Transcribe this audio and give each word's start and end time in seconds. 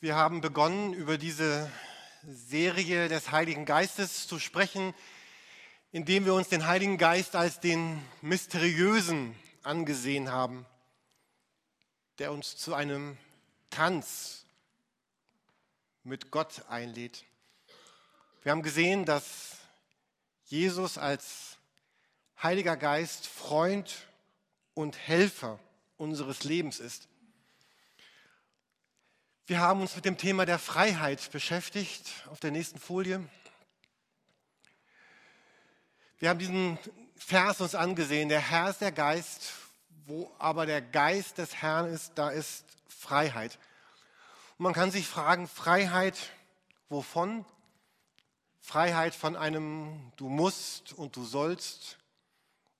Wir 0.00 0.14
haben 0.14 0.40
begonnen, 0.40 0.94
über 0.94 1.18
diese 1.18 1.68
Serie 2.22 3.08
des 3.08 3.32
Heiligen 3.32 3.64
Geistes 3.64 4.28
zu 4.28 4.38
sprechen, 4.38 4.94
indem 5.90 6.24
wir 6.24 6.34
uns 6.34 6.48
den 6.48 6.68
Heiligen 6.68 6.98
Geist 6.98 7.34
als 7.34 7.58
den 7.58 8.00
Mysteriösen 8.22 9.34
angesehen 9.64 10.30
haben, 10.30 10.66
der 12.20 12.30
uns 12.30 12.56
zu 12.56 12.74
einem 12.74 13.18
Tanz 13.70 14.44
mit 16.04 16.30
Gott 16.30 16.62
einlädt. 16.68 17.24
Wir 18.44 18.52
haben 18.52 18.62
gesehen, 18.62 19.04
dass 19.04 19.56
Jesus 20.44 20.96
als 20.96 21.56
Heiliger 22.40 22.76
Geist 22.76 23.26
Freund 23.26 24.06
und 24.74 24.96
Helfer 24.96 25.58
unseres 25.96 26.44
Lebens 26.44 26.78
ist. 26.78 27.07
Wir 29.48 29.60
haben 29.60 29.80
uns 29.80 29.96
mit 29.96 30.04
dem 30.04 30.18
Thema 30.18 30.44
der 30.44 30.58
Freiheit 30.58 31.30
beschäftigt 31.32 32.12
auf 32.30 32.38
der 32.38 32.50
nächsten 32.50 32.78
Folie. 32.78 33.26
Wir 36.18 36.28
haben 36.28 36.38
diesen 36.38 36.78
Vers 37.16 37.62
uns 37.62 37.74
angesehen. 37.74 38.28
Der 38.28 38.42
Herr 38.42 38.68
ist 38.68 38.82
der 38.82 38.92
Geist, 38.92 39.54
wo 40.04 40.30
aber 40.38 40.66
der 40.66 40.82
Geist 40.82 41.38
des 41.38 41.62
Herrn 41.62 41.86
ist, 41.86 42.12
da 42.16 42.28
ist 42.28 42.66
Freiheit. 42.88 43.58
Und 44.58 44.64
man 44.64 44.74
kann 44.74 44.90
sich 44.90 45.06
fragen, 45.06 45.48
Freiheit 45.48 46.18
wovon? 46.90 47.46
Freiheit 48.60 49.14
von 49.14 49.34
einem 49.34 50.12
Du 50.16 50.28
musst 50.28 50.92
und 50.92 51.16
du 51.16 51.24
sollst 51.24 51.96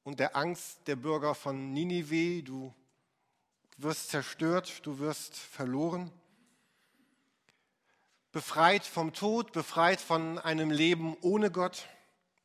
und 0.04 0.20
der 0.20 0.36
Angst 0.36 0.80
der 0.86 0.96
Bürger 0.96 1.34
von 1.34 1.72
Ninive, 1.72 2.42
du 2.42 2.74
wirst 3.78 4.10
zerstört, 4.10 4.84
du 4.84 4.98
wirst 4.98 5.34
verloren 5.34 6.12
befreit 8.38 8.86
vom 8.86 9.12
Tod, 9.12 9.50
befreit 9.50 10.00
von 10.00 10.38
einem 10.38 10.70
Leben 10.70 11.16
ohne 11.22 11.50
Gott, 11.50 11.88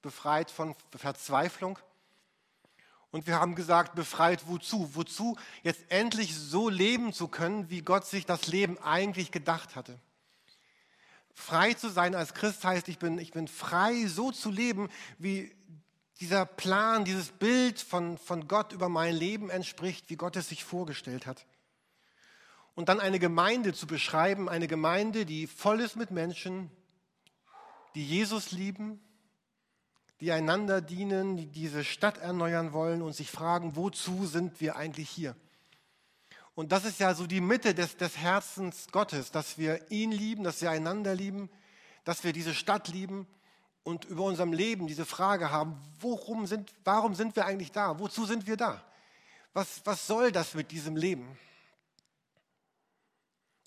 befreit 0.01 0.49
von 0.49 0.73
Verzweiflung. 0.89 1.77
Und 3.11 3.27
wir 3.27 3.39
haben 3.39 3.53
gesagt, 3.53 3.93
befreit 3.93 4.47
wozu? 4.47 4.89
Wozu 4.95 5.37
jetzt 5.61 5.83
endlich 5.89 6.35
so 6.35 6.67
leben 6.67 7.13
zu 7.13 7.27
können, 7.27 7.69
wie 7.69 7.83
Gott 7.83 8.07
sich 8.07 8.25
das 8.25 8.47
Leben 8.47 8.79
eigentlich 8.79 9.29
gedacht 9.29 9.75
hatte. 9.75 9.99
Frei 11.35 11.75
zu 11.75 11.89
sein 11.89 12.15
als 12.15 12.33
Christ 12.33 12.65
heißt, 12.65 12.87
ich 12.87 12.97
bin, 12.97 13.19
ich 13.19 13.29
bin 13.29 13.47
frei, 13.47 14.07
so 14.07 14.31
zu 14.31 14.49
leben, 14.49 14.89
wie 15.19 15.55
dieser 16.19 16.47
Plan, 16.47 17.05
dieses 17.05 17.29
Bild 17.29 17.79
von, 17.79 18.17
von 18.17 18.47
Gott 18.47 18.73
über 18.73 18.89
mein 18.89 19.15
Leben 19.15 19.51
entspricht, 19.51 20.09
wie 20.09 20.15
Gott 20.15 20.37
es 20.37 20.49
sich 20.49 20.63
vorgestellt 20.63 21.27
hat 21.27 21.45
und 22.75 22.89
dann 22.89 22.99
eine 22.99 23.19
Gemeinde 23.19 23.73
zu 23.73 23.87
beschreiben, 23.87 24.49
eine 24.49 24.67
Gemeinde, 24.67 25.25
die 25.25 25.47
voll 25.47 25.79
ist 25.79 25.95
mit 25.95 26.11
Menschen, 26.11 26.71
die 27.95 28.05
Jesus 28.05 28.51
lieben, 28.51 28.99
die 30.19 30.31
einander 30.31 30.81
dienen, 30.81 31.37
die 31.37 31.47
diese 31.47 31.83
Stadt 31.83 32.17
erneuern 32.17 32.73
wollen 32.73 33.01
und 33.01 33.13
sich 33.13 33.29
fragen, 33.29 33.75
wozu 33.75 34.25
sind 34.25 34.61
wir 34.61 34.75
eigentlich 34.75 35.09
hier? 35.09 35.35
Und 36.55 36.71
das 36.71 36.85
ist 36.85 36.99
ja 36.99 37.13
so 37.15 37.25
die 37.27 37.41
Mitte 37.41 37.73
des, 37.73 37.97
des 37.97 38.17
Herzens 38.17 38.87
Gottes, 38.91 39.31
dass 39.31 39.57
wir 39.57 39.91
ihn 39.91 40.11
lieben, 40.11 40.43
dass 40.43 40.61
wir 40.61 40.69
einander 40.69 41.15
lieben, 41.15 41.49
dass 42.03 42.23
wir 42.23 42.31
diese 42.31 42.53
Stadt 42.53 42.87
lieben 42.89 43.27
und 43.83 44.05
über 44.05 44.23
unserem 44.23 44.53
Leben 44.53 44.87
diese 44.87 45.05
Frage 45.05 45.51
haben, 45.51 45.75
worum 45.99 46.45
sind, 46.47 46.73
warum 46.83 47.15
sind 47.15 47.35
wir 47.35 47.45
eigentlich 47.45 47.71
da? 47.71 47.99
Wozu 47.99 48.25
sind 48.25 48.47
wir 48.47 48.55
da? 48.55 48.83
Was, 49.53 49.81
was 49.85 50.07
soll 50.07 50.31
das 50.31 50.53
mit 50.53 50.71
diesem 50.71 50.95
Leben? 50.95 51.37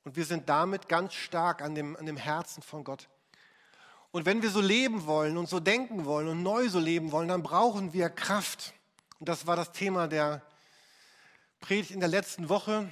Und 0.07 0.15
wir 0.15 0.25
sind 0.25 0.49
damit 0.49 0.89
ganz 0.89 1.15
stark 1.15 1.61
an 1.61 1.75
dem, 1.75 1.97
an 1.97 2.07
dem 2.07 2.17
Herzen 2.17 2.63
von 2.63 2.85
Gott. 2.85 3.09
Und 4.13 4.25
wenn 4.25 4.41
wir 4.41 4.51
so 4.51 4.61
leben 4.61 5.05
wollen 5.05 5.37
und 5.37 5.49
so 5.49 5.59
denken 5.59 6.05
wollen 6.05 6.29
und 6.29 6.45
neu 6.45 6.69
so 6.69 6.79
leben 6.79 7.11
wollen, 7.11 7.27
dann 7.27 7.43
brauchen 7.43 7.93
wir 7.93 8.09
Kraft. 8.09 8.73
Und 9.19 9.29
das 9.29 9.49
war 9.49 9.57
das 9.57 9.73
Thema 9.73 10.07
der 10.07 10.43
Predigt 11.59 11.91
in 11.91 11.99
der 11.99 12.09
letzten 12.09 12.49
Woche. 12.49 12.89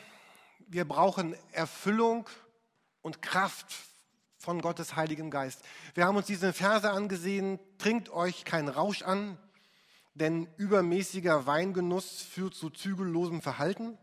Wir 0.66 0.84
brauchen 0.88 1.36
Erfüllung 1.52 2.28
und 3.00 3.22
Kraft 3.22 3.72
von 4.36 4.60
Gottes 4.60 4.96
Heiligen 4.96 5.30
Geist. 5.30 5.60
Wir 5.94 6.06
haben 6.06 6.16
uns 6.16 6.26
diese 6.26 6.52
Verse 6.52 6.90
angesehen, 6.90 7.60
trinkt 7.78 8.10
euch 8.10 8.44
keinen 8.44 8.68
Rausch 8.68 9.02
an, 9.02 9.38
denn 10.14 10.48
übermäßiger 10.56 11.46
Weingenuss 11.46 12.22
führt 12.22 12.56
zu 12.56 12.70
zügellosem 12.70 13.40
Verhalten. 13.40 13.96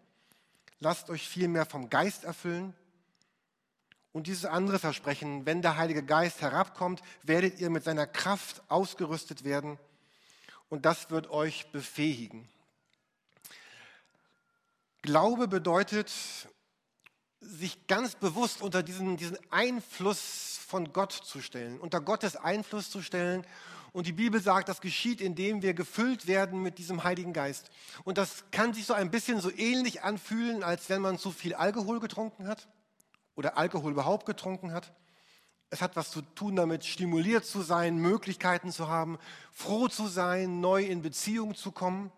Lasst 0.79 1.09
euch 1.09 1.27
vielmehr 1.27 1.65
vom 1.65 1.89
Geist 1.89 2.23
erfüllen. 2.23 2.73
Und 4.13 4.27
dieses 4.27 4.45
andere 4.45 4.77
Versprechen, 4.77 5.45
wenn 5.45 5.61
der 5.61 5.77
Heilige 5.77 6.03
Geist 6.03 6.41
herabkommt, 6.41 7.01
werdet 7.23 7.59
ihr 7.59 7.69
mit 7.69 7.83
seiner 7.83 8.07
Kraft 8.07 8.61
ausgerüstet 8.67 9.43
werden 9.43 9.79
und 10.69 10.85
das 10.85 11.09
wird 11.09 11.29
euch 11.29 11.71
befähigen. 11.71 12.47
Glaube 15.01 15.47
bedeutet, 15.47 16.11
sich 17.39 17.87
ganz 17.87 18.15
bewusst 18.15 18.61
unter 18.61 18.83
diesen, 18.83 19.17
diesen 19.17 19.37
Einfluss 19.49 20.59
von 20.67 20.93
Gott 20.93 21.11
zu 21.11 21.41
stellen, 21.41 21.79
unter 21.79 22.01
Gottes 22.01 22.35
Einfluss 22.35 22.89
zu 22.91 23.01
stellen. 23.01 23.45
Und 23.93 24.07
die 24.07 24.13
Bibel 24.13 24.41
sagt, 24.41 24.69
das 24.69 24.79
geschieht, 24.79 25.19
indem 25.19 25.61
wir 25.61 25.73
gefüllt 25.73 26.27
werden 26.27 26.61
mit 26.61 26.77
diesem 26.77 27.03
Heiligen 27.03 27.33
Geist. 27.33 27.71
Und 28.03 28.17
das 28.17 28.45
kann 28.51 28.73
sich 28.73 28.85
so 28.85 28.93
ein 28.93 29.09
bisschen 29.09 29.41
so 29.41 29.51
ähnlich 29.51 30.03
anfühlen, 30.03 30.63
als 30.63 30.89
wenn 30.89 31.01
man 31.01 31.17
zu 31.17 31.31
viel 31.31 31.55
Alkohol 31.55 31.99
getrunken 31.99 32.47
hat 32.47 32.67
oder 33.35 33.57
Alkohol 33.57 33.91
überhaupt 33.91 34.25
getrunken 34.25 34.73
hat. 34.73 34.93
Es 35.69 35.81
hat 35.81 35.95
was 35.95 36.11
zu 36.11 36.21
tun 36.21 36.55
damit, 36.55 36.85
stimuliert 36.85 37.45
zu 37.45 37.61
sein, 37.61 37.97
Möglichkeiten 37.97 38.71
zu 38.71 38.89
haben, 38.89 39.17
froh 39.51 39.87
zu 39.87 40.07
sein, 40.07 40.59
neu 40.59 40.83
in 40.83 41.01
Beziehung 41.01 41.55
zu 41.55 41.71
kommen. 41.71 42.11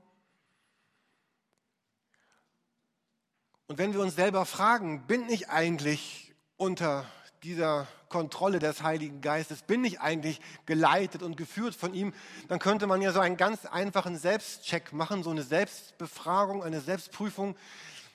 Und 3.68 3.78
wenn 3.78 3.94
wir 3.94 4.02
uns 4.02 4.16
selber 4.16 4.46
fragen, 4.46 5.06
bin 5.07 5.29
ich 5.29 5.50
eigentlich 5.50 6.34
unter 6.57 7.06
dieser 7.44 7.88
Kontrolle 8.09 8.59
des 8.59 8.84
Heiligen 8.84 9.22
Geistes, 9.22 9.63
bin 9.63 9.84
ich 9.84 10.00
eigentlich 10.00 10.40
geleitet 10.66 11.23
und 11.23 11.35
geführt 11.35 11.75
von 11.75 11.94
ihm, 11.94 12.13
dann 12.47 12.59
könnte 12.59 12.88
man 12.88 13.02
ja 13.02 13.12
so 13.12 13.19
einen 13.19 13.38
ganz 13.38 13.66
einfachen 13.66 14.18
Selbstcheck 14.18 14.94
machen, 14.94 15.23
so 15.23 15.31
eine 15.31 15.44
Selbstbefragung, 15.44 16.63
eine 16.63 16.79
Selbstprüfung. 16.79 17.56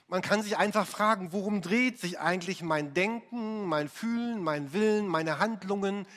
Man 0.09 0.23
kann 0.23 0.41
sich 0.41 0.57
einfach 0.57 0.87
fragen, 0.87 1.33
worum 1.33 1.61
dreht 1.61 1.99
sich 1.99 2.19
eigentlich 2.19 2.63
mein 2.63 2.95
Denken, 2.95 3.65
mein 3.65 3.87
Fühlen, 3.87 4.41
mein 4.41 4.73
Willen, 4.73 5.05
meine 5.05 5.37
Handlungen, 5.37 6.07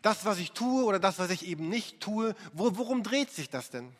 das, 0.00 0.24
was 0.24 0.38
ich 0.38 0.52
tue 0.52 0.84
oder 0.84 0.98
das, 0.98 1.18
was 1.18 1.28
ich 1.28 1.46
eben 1.46 1.68
nicht 1.68 2.00
tue, 2.00 2.34
worum 2.54 3.02
dreht 3.02 3.30
sich 3.30 3.50
das 3.50 3.68
denn? 3.68 3.94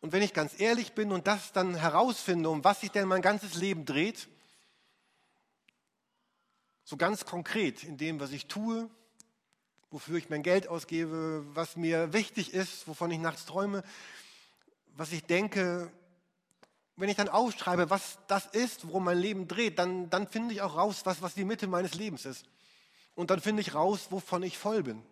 Und 0.00 0.12
wenn 0.12 0.22
ich 0.22 0.32
ganz 0.32 0.58
ehrlich 0.58 0.94
bin 0.94 1.12
und 1.12 1.28
das 1.28 1.52
dann 1.52 1.76
herausfinde, 1.76 2.50
um 2.50 2.64
was 2.64 2.80
sich 2.80 2.90
denn 2.90 3.06
mein 3.06 3.22
ganzes 3.22 3.54
Leben 3.54 3.84
dreht, 3.84 4.26
so 6.82 6.96
ganz 6.96 7.24
konkret 7.24 7.84
in 7.84 7.98
dem, 7.98 8.18
was 8.18 8.32
ich 8.32 8.46
tue, 8.46 8.90
wofür 9.92 10.18
ich 10.18 10.28
mein 10.28 10.42
Geld 10.42 10.66
ausgebe, 10.66 11.44
was 11.54 11.76
mir 11.76 12.12
wichtig 12.12 12.52
ist, 12.52 12.88
wovon 12.88 13.12
ich 13.12 13.20
nachts 13.20 13.46
träume, 13.46 13.84
was 14.96 15.12
ich 15.12 15.22
denke, 15.24 15.92
wenn 16.96 17.08
ich 17.08 17.16
dann 17.16 17.28
aufschreibe, 17.28 17.90
was 17.90 18.18
das 18.26 18.46
ist, 18.46 18.86
worum 18.86 19.04
mein 19.04 19.18
Leben 19.18 19.48
dreht, 19.48 19.78
dann, 19.78 20.10
dann 20.10 20.28
finde 20.28 20.54
ich 20.54 20.62
auch 20.62 20.76
raus, 20.76 21.02
was, 21.04 21.22
was 21.22 21.34
die 21.34 21.44
Mitte 21.44 21.66
meines 21.66 21.94
Lebens 21.94 22.26
ist. 22.26 22.46
Und 23.14 23.30
dann 23.30 23.40
finde 23.40 23.62
ich 23.62 23.74
raus, 23.74 24.08
wovon 24.10 24.42
ich 24.42 24.58
voll 24.58 24.82
bin. 24.82 25.02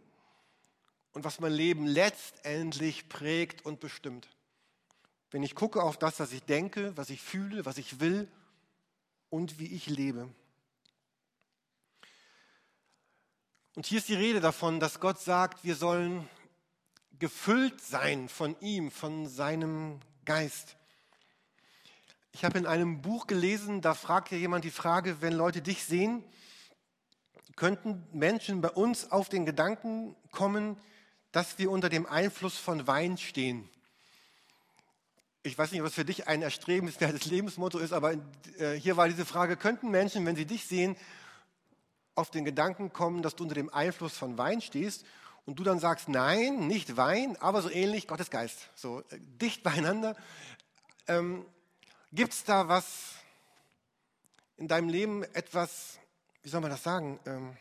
Und 1.12 1.24
was 1.24 1.40
mein 1.40 1.52
Leben 1.52 1.86
letztendlich 1.86 3.08
prägt 3.08 3.64
und 3.64 3.80
bestimmt. 3.80 4.28
Wenn 5.30 5.42
ich 5.42 5.54
gucke 5.54 5.82
auf 5.82 5.96
das, 5.96 6.20
was 6.20 6.32
ich 6.32 6.42
denke, 6.42 6.96
was 6.96 7.10
ich 7.10 7.20
fühle, 7.20 7.64
was 7.64 7.78
ich 7.78 8.00
will 8.00 8.28
und 9.28 9.58
wie 9.58 9.74
ich 9.74 9.86
lebe. 9.86 10.28
Und 13.74 13.86
hier 13.86 13.98
ist 13.98 14.08
die 14.08 14.14
Rede 14.14 14.40
davon, 14.40 14.80
dass 14.80 15.00
Gott 15.00 15.20
sagt, 15.20 15.64
wir 15.64 15.76
sollen 15.76 16.28
gefüllt 17.18 17.80
sein 17.80 18.28
von 18.28 18.56
ihm, 18.60 18.90
von 18.90 19.28
seinem 19.28 20.00
Geist. 20.24 20.76
Ich 22.32 22.44
habe 22.44 22.58
in 22.58 22.66
einem 22.66 23.02
Buch 23.02 23.26
gelesen, 23.26 23.80
da 23.80 23.94
fragte 23.94 24.36
jemand 24.36 24.64
die 24.64 24.70
Frage, 24.70 25.20
wenn 25.20 25.32
Leute 25.32 25.62
dich 25.62 25.84
sehen, 25.84 26.24
könnten 27.56 28.06
Menschen 28.12 28.60
bei 28.60 28.70
uns 28.70 29.10
auf 29.10 29.28
den 29.28 29.44
Gedanken 29.44 30.16
kommen, 30.30 30.80
dass 31.32 31.58
wir 31.58 31.70
unter 31.70 31.88
dem 31.88 32.06
Einfluss 32.06 32.56
von 32.56 32.86
Wein 32.86 33.18
stehen. 33.18 33.68
Ich 35.42 35.56
weiß 35.58 35.72
nicht, 35.72 35.82
was 35.82 35.94
für 35.94 36.04
dich 36.04 36.28
ein 36.28 36.42
erstrebenswertes 36.42 37.26
Lebensmotto 37.26 37.78
ist, 37.78 37.92
aber 37.92 38.14
äh, 38.58 38.74
hier 38.74 38.96
war 38.96 39.08
diese 39.08 39.26
Frage, 39.26 39.56
könnten 39.56 39.90
Menschen, 39.90 40.24
wenn 40.24 40.36
sie 40.36 40.46
dich 40.46 40.66
sehen, 40.66 40.96
auf 42.14 42.30
den 42.30 42.44
Gedanken 42.44 42.92
kommen, 42.92 43.22
dass 43.22 43.36
du 43.36 43.44
unter 43.44 43.54
dem 43.54 43.72
Einfluss 43.72 44.16
von 44.16 44.38
Wein 44.38 44.60
stehst 44.60 45.04
und 45.46 45.58
du 45.58 45.64
dann 45.64 45.78
sagst, 45.78 46.08
nein, 46.08 46.66
nicht 46.66 46.96
Wein, 46.96 47.36
aber 47.40 47.62
so 47.62 47.70
ähnlich 47.70 48.06
Gottes 48.06 48.30
Geist, 48.30 48.68
so 48.74 49.00
äh, 49.10 49.18
dicht 49.18 49.62
beieinander. 49.62 50.16
Ähm, 51.08 51.44
Gibt 52.12 52.32
es 52.32 52.42
da 52.42 52.66
was 52.66 53.14
in 54.56 54.66
deinem 54.66 54.88
Leben, 54.88 55.22
etwas, 55.22 56.00
wie 56.42 56.48
soll 56.48 56.60
man 56.60 56.70
das 56.70 56.82
sagen? 56.82 57.20
Ähm, 57.24 57.56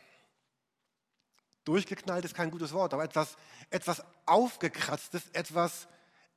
durchgeknallt 1.64 2.24
ist 2.24 2.34
kein 2.34 2.50
gutes 2.50 2.72
Wort, 2.72 2.92
aber 2.92 3.04
etwas, 3.04 3.36
etwas 3.70 4.02
aufgekratztes, 4.26 5.22
etwas, 5.34 5.86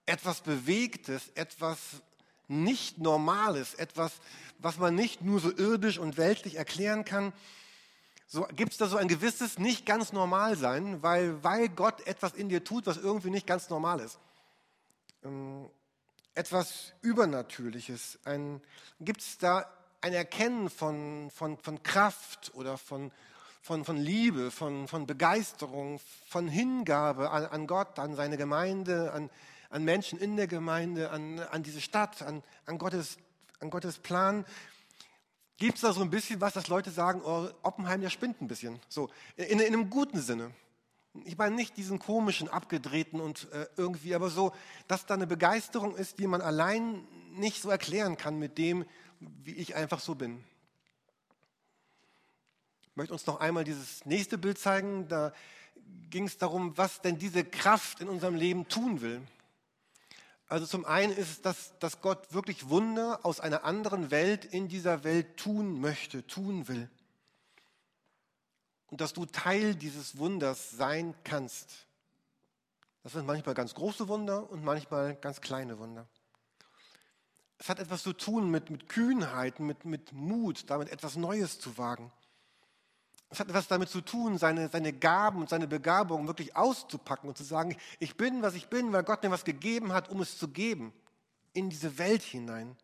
etwas 0.06 0.42
bewegtes, 0.42 1.30
etwas 1.30 1.80
nicht 2.48 3.00
normales, 3.00 3.74
etwas, 3.74 4.14
was 4.60 4.78
man 4.78 4.94
nicht 4.94 5.24
nur 5.24 5.40
so 5.40 5.52
irdisch 5.52 5.98
und 5.98 6.16
weltlich 6.18 6.56
erklären 6.56 7.06
kann. 7.06 7.34
So 8.28 8.46
gibt 8.56 8.74
es 8.74 8.78
da 8.78 8.86
so 8.86 8.98
ein 8.98 9.08
gewisses 9.08 9.58
nicht 9.58 9.88
ganz 9.88 10.14
normal 10.14 10.56
sein, 10.56 11.02
weil, 11.02 11.44
weil 11.44 11.68
Gott 11.68 12.06
etwas 12.06 12.34
in 12.34 12.48
dir 12.48 12.64
tut, 12.64 12.86
was 12.86 12.98
irgendwie 12.98 13.32
nicht 13.32 13.48
ganz 13.48 13.72
normal 13.72 14.02
ist. 14.02 14.20
Ähm, 15.24 15.68
etwas 16.36 16.94
Übernatürliches. 17.02 18.20
Gibt 19.00 19.22
es 19.22 19.38
da 19.38 19.68
ein 20.02 20.14
Erkennen 20.14 20.70
von, 20.70 21.32
von, 21.32 21.58
von 21.58 21.82
Kraft 21.82 22.52
oder 22.56 22.78
von, 22.78 23.12
von, 23.62 23.86
von 23.86 23.98
Liebe, 23.98 24.52
von, 24.52 24.88
von 24.88 25.08
Begeisterung, 25.08 26.00
von 26.28 26.50
Hingabe 26.50 27.32
an, 27.32 27.46
an 27.46 27.68
Gott, 27.68 27.98
an 28.00 28.16
seine 28.16 28.38
Gemeinde, 28.38 29.14
an, 29.14 29.30
an 29.70 29.86
Menschen 29.86 30.20
in 30.20 30.36
der 30.36 30.48
Gemeinde, 30.48 31.10
an, 31.12 31.40
an 31.40 31.64
diese 31.64 31.80
Stadt, 31.80 32.22
an, 32.22 32.44
an, 32.66 32.78
Gottes, 32.78 33.18
an 33.62 33.70
Gottes 33.70 33.98
Plan. 33.98 34.46
Gibt 35.58 35.76
es 35.76 35.82
da 35.82 35.94
so 35.94 36.02
ein 36.02 36.10
bisschen 36.10 36.42
was, 36.42 36.54
dass 36.54 36.68
Leute 36.68 36.92
sagen, 36.92 37.22
oh, 37.24 37.48
Oppenheim, 37.62 38.02
der 38.02 38.10
spinnt 38.10 38.42
ein 38.42 38.50
bisschen. 38.50 38.80
So, 38.90 39.10
in, 39.38 39.60
in 39.60 39.68
einem 39.68 39.90
guten 39.90 40.20
Sinne. 40.20 40.52
Ich 41.26 41.38
meine 41.38 41.56
nicht 41.56 41.78
diesen 41.78 42.00
komischen, 42.00 42.50
abgedrehten 42.50 43.20
und 43.20 43.52
äh, 43.52 43.68
irgendwie, 43.78 44.16
aber 44.16 44.30
so, 44.30 44.52
dass 44.88 45.06
da 45.06 45.14
eine 45.14 45.28
Begeisterung 45.28 45.96
ist, 45.96 46.18
die 46.20 46.28
man 46.28 46.42
allein 46.42 47.08
nicht 47.34 47.62
so 47.62 47.70
erklären 47.70 48.18
kann 48.18 48.40
mit 48.40 48.58
dem, 48.58 48.86
wie 49.20 49.54
ich 49.54 49.76
einfach 49.76 50.00
so 50.00 50.16
bin. 50.16 50.44
Ich 52.82 52.96
möchte 52.96 53.14
uns 53.14 53.26
noch 53.26 53.40
einmal 53.40 53.64
dieses 53.64 54.06
nächste 54.06 54.38
Bild 54.38 54.58
zeigen. 54.58 55.08
Da 55.08 55.34
ging 56.10 56.26
es 56.26 56.38
darum, 56.38 56.78
was 56.78 57.02
denn 57.02 57.18
diese 57.18 57.44
Kraft 57.44 58.02
in 58.02 58.10
unserem 58.10 58.36
Leben 58.36 58.68
tun 58.68 59.02
will. 59.02 59.22
Also 60.48 60.68
zum 60.68 60.86
einen 60.86 61.12
ist 61.14 61.30
es, 61.30 61.42
dass, 61.42 61.78
dass 61.80 62.02
Gott 62.02 62.34
wirklich 62.34 62.70
Wunder 62.70 63.20
aus 63.24 63.40
einer 63.40 63.64
anderen 63.64 64.12
Welt 64.12 64.46
in 64.46 64.68
dieser 64.68 65.04
Welt 65.04 65.38
tun 65.38 65.82
möchte, 65.82 66.28
tun 66.28 66.68
will. 66.68 66.90
Und 68.94 69.02
dass 69.02 69.14
du 69.14 69.26
Teil 69.26 69.74
dieses 69.74 70.20
Wunders 70.20 70.70
sein 70.70 71.16
kannst. 71.24 71.88
Das 73.02 73.14
sind 73.14 73.26
manchmal 73.26 73.56
ganz 73.56 73.74
große 73.74 74.08
Wunder 74.08 74.48
und 74.52 74.64
manchmal 74.64 75.16
ganz 75.16 75.42
kleine 75.42 75.80
Wunder. 75.80 76.06
Es 77.58 77.70
hat 77.70 77.80
etwas 77.80 78.04
zu 78.04 78.14
tun 78.14 78.52
mit, 78.52 78.70
mit 78.70 78.90
Kühnheit, 78.90 79.60
mit, 79.60 79.84
mit 79.84 80.14
Mut, 80.14 80.70
damit 80.70 80.90
etwas 80.90 81.16
Neues 81.16 81.60
zu 81.60 81.76
wagen. 81.80 82.12
Es 83.32 83.40
hat 83.40 83.48
etwas 83.48 83.68
damit 83.68 83.90
zu 83.90 84.02
tun, 84.02 84.38
seine, 84.38 84.70
seine 84.70 84.94
Gaben 84.94 85.42
und 85.42 85.50
seine 85.50 85.66
Begabung 85.66 86.28
wirklich 86.28 86.56
auszupacken 86.56 87.28
und 87.28 87.36
zu 87.36 87.44
sagen, 87.44 87.76
ich 87.98 88.16
bin, 88.16 88.44
was 88.44 88.54
ich 88.54 88.68
bin, 88.68 88.94
weil 88.94 89.02
Gott 89.02 89.24
mir 89.24 89.32
was 89.32 89.44
gegeben 89.44 89.92
hat, 89.92 90.10
um 90.10 90.22
es 90.22 90.38
zu 90.38 90.50
geben, 90.50 90.94
in 91.54 91.72
diese 91.72 91.98
Welt 91.98 92.22
hinein. 92.22 92.78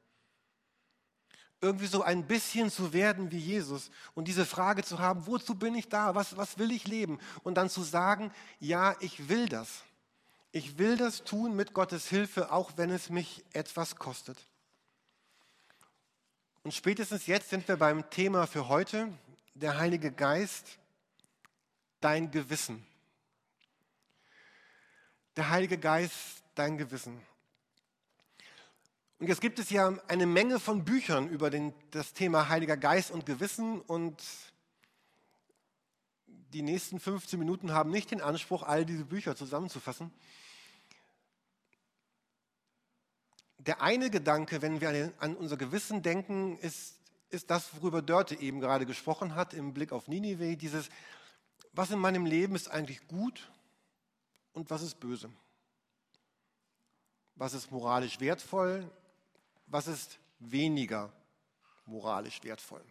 Irgendwie 1.61 1.88
so 1.88 2.01
ein 2.03 2.25
bisschen 2.25 2.71
zu 2.71 2.94
werden 2.94 3.31
wie 3.31 3.38
Jesus 3.38 3.91
und 4.15 4.27
diese 4.27 4.45
Frage 4.45 4.83
zu 4.83 5.00
haben, 5.00 5.27
wozu 5.27 5.56
bin 5.56 5.75
ich 5.75 5.89
da, 5.89 6.15
was, 6.15 6.38
was 6.38 6.57
will 6.57 6.71
ich 6.71 6.88
leben? 6.88 7.19
Und 7.44 7.56
dann 7.56 7.69
zu 7.69 7.83
sagen, 7.83 8.31
ja, 8.59 8.95
ich 9.01 9.27
will 9.27 9.50
das. 9.50 9.83
Ich 10.51 10.77
will 10.77 10.97
das 10.97 11.23
tun 11.23 11.56
mit 11.56 11.73
Gottes 11.73 12.07
Hilfe, 12.07 12.51
auch 12.51 12.71
wenn 12.77 12.89
es 12.89 13.09
mich 13.09 13.44
etwas 13.53 13.97
kostet. 13.97 14.38
Und 16.63 16.73
spätestens 16.73 17.27
jetzt 17.27 17.50
sind 17.50 17.67
wir 17.67 17.77
beim 17.77 18.09
Thema 18.09 18.47
für 18.47 18.67
heute, 18.67 19.12
der 19.53 19.77
Heilige 19.77 20.12
Geist 20.12 20.77
dein 22.00 22.31
Gewissen. 22.31 22.85
Der 25.35 25.50
Heilige 25.50 25.77
Geist 25.77 26.44
dein 26.55 26.77
Gewissen. 26.77 27.21
Und 29.19 29.27
jetzt 29.27 29.42
gibt 29.42 29.60
es 29.60 29.69
ja 29.69 29.98
eine 30.07 30.25
Menge 30.25 30.60
von 30.60 30.86
Büchern 30.86 31.27
über 31.27 31.50
den, 31.50 31.74
das 31.92 32.13
Thema 32.13 32.50
Heiliger 32.50 32.77
Geist 32.77 33.12
und 33.12 33.25
Gewissen 33.25 33.81
und 33.81 34.24
die 36.25 36.62
nächsten 36.62 37.00
15 37.00 37.38
Minuten 37.38 37.71
haben 37.74 37.92
nicht 37.92 38.12
den 38.12 38.21
Anspruch, 38.21 38.63
all 38.63 38.86
diese 38.86 39.06
Bücher 39.06 39.36
zusammenzufassen. 39.36 40.12
Der 43.57 43.81
eine 43.81 44.10
Gedanke, 44.10 44.62
wenn 44.62 44.81
wir 44.81 45.13
an 45.19 45.36
unser 45.36 45.57
Gewissen 45.57 46.01
denken, 46.01 46.57
ist 46.60 47.00
ist 47.30 47.50
das, 47.50 47.69
worüber 47.75 48.01
Dörte 48.01 48.36
eben 48.36 48.60
gerade 48.60 48.86
gesprochen 48.86 49.36
hat 49.36 49.54
im 49.54 49.74
Blick 49.74 49.92
auf 49.92 50.07
Ninive, 50.07 50.57
dieses, 50.57 50.89
was 51.74 51.92
in 51.92 52.00
meinem 52.00 52.25
Leben 52.25 52.56
ist 52.56 52.69
eigentlich 52.69 53.07
gut 53.07 53.51
und 54.54 54.69
was 54.69 54.81
ist 54.81 55.00
böse. 55.00 55.31
Was 57.36 57.54
ist 57.54 57.72
moralisch 57.72 58.19
wertvoll, 58.19 58.89
was 59.69 59.88
ist 59.88 60.19
weniger 60.39 61.12
moralisch 61.86 62.44
wertvoll. 62.44 62.83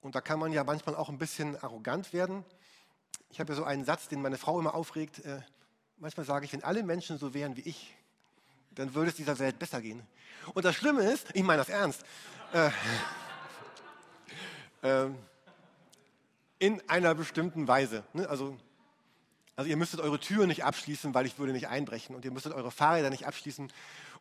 Und 0.00 0.14
da 0.14 0.20
kann 0.20 0.38
man 0.38 0.52
ja 0.52 0.64
manchmal 0.64 0.96
auch 0.96 1.08
ein 1.08 1.18
bisschen 1.18 1.56
arrogant 1.62 2.12
werden. 2.12 2.44
Ich 3.30 3.40
habe 3.40 3.52
ja 3.52 3.56
so 3.56 3.64
einen 3.64 3.84
Satz, 3.84 4.08
den 4.08 4.20
meine 4.20 4.38
Frau 4.38 4.58
immer 4.58 4.74
aufregt. 4.74 5.20
Äh, 5.24 5.40
manchmal 5.98 6.26
sage 6.26 6.44
ich, 6.44 6.52
wenn 6.52 6.64
alle 6.64 6.82
Menschen 6.82 7.18
so 7.18 7.34
wären 7.34 7.56
wie 7.56 7.62
ich, 7.62 7.94
dann 8.72 8.94
würde 8.94 9.10
es 9.10 9.16
dieser 9.16 9.38
Welt 9.38 9.58
besser 9.58 9.80
gehen. 9.80 10.02
Und 10.54 10.64
das 10.64 10.74
Schlimme 10.74 11.02
ist, 11.02 11.28
ich 11.34 11.42
meine 11.42 11.58
das 11.58 11.68
ernst, 11.68 12.02
äh, 12.52 12.70
äh, 15.06 15.10
in 16.58 16.88
einer 16.88 17.14
bestimmten 17.14 17.68
Weise. 17.68 18.04
Ne? 18.12 18.28
Also, 18.28 18.56
also 19.54 19.70
ihr 19.70 19.76
müsstet 19.76 20.00
eure 20.00 20.18
Tür 20.18 20.46
nicht 20.46 20.64
abschließen, 20.64 21.14
weil 21.14 21.26
ich 21.26 21.38
würde 21.38 21.52
nicht 21.52 21.68
einbrechen 21.68 22.16
und 22.16 22.24
ihr 22.24 22.32
müsstet 22.32 22.52
eure 22.54 22.70
Fahrräder 22.70 23.10
nicht 23.10 23.26
abschließen 23.26 23.72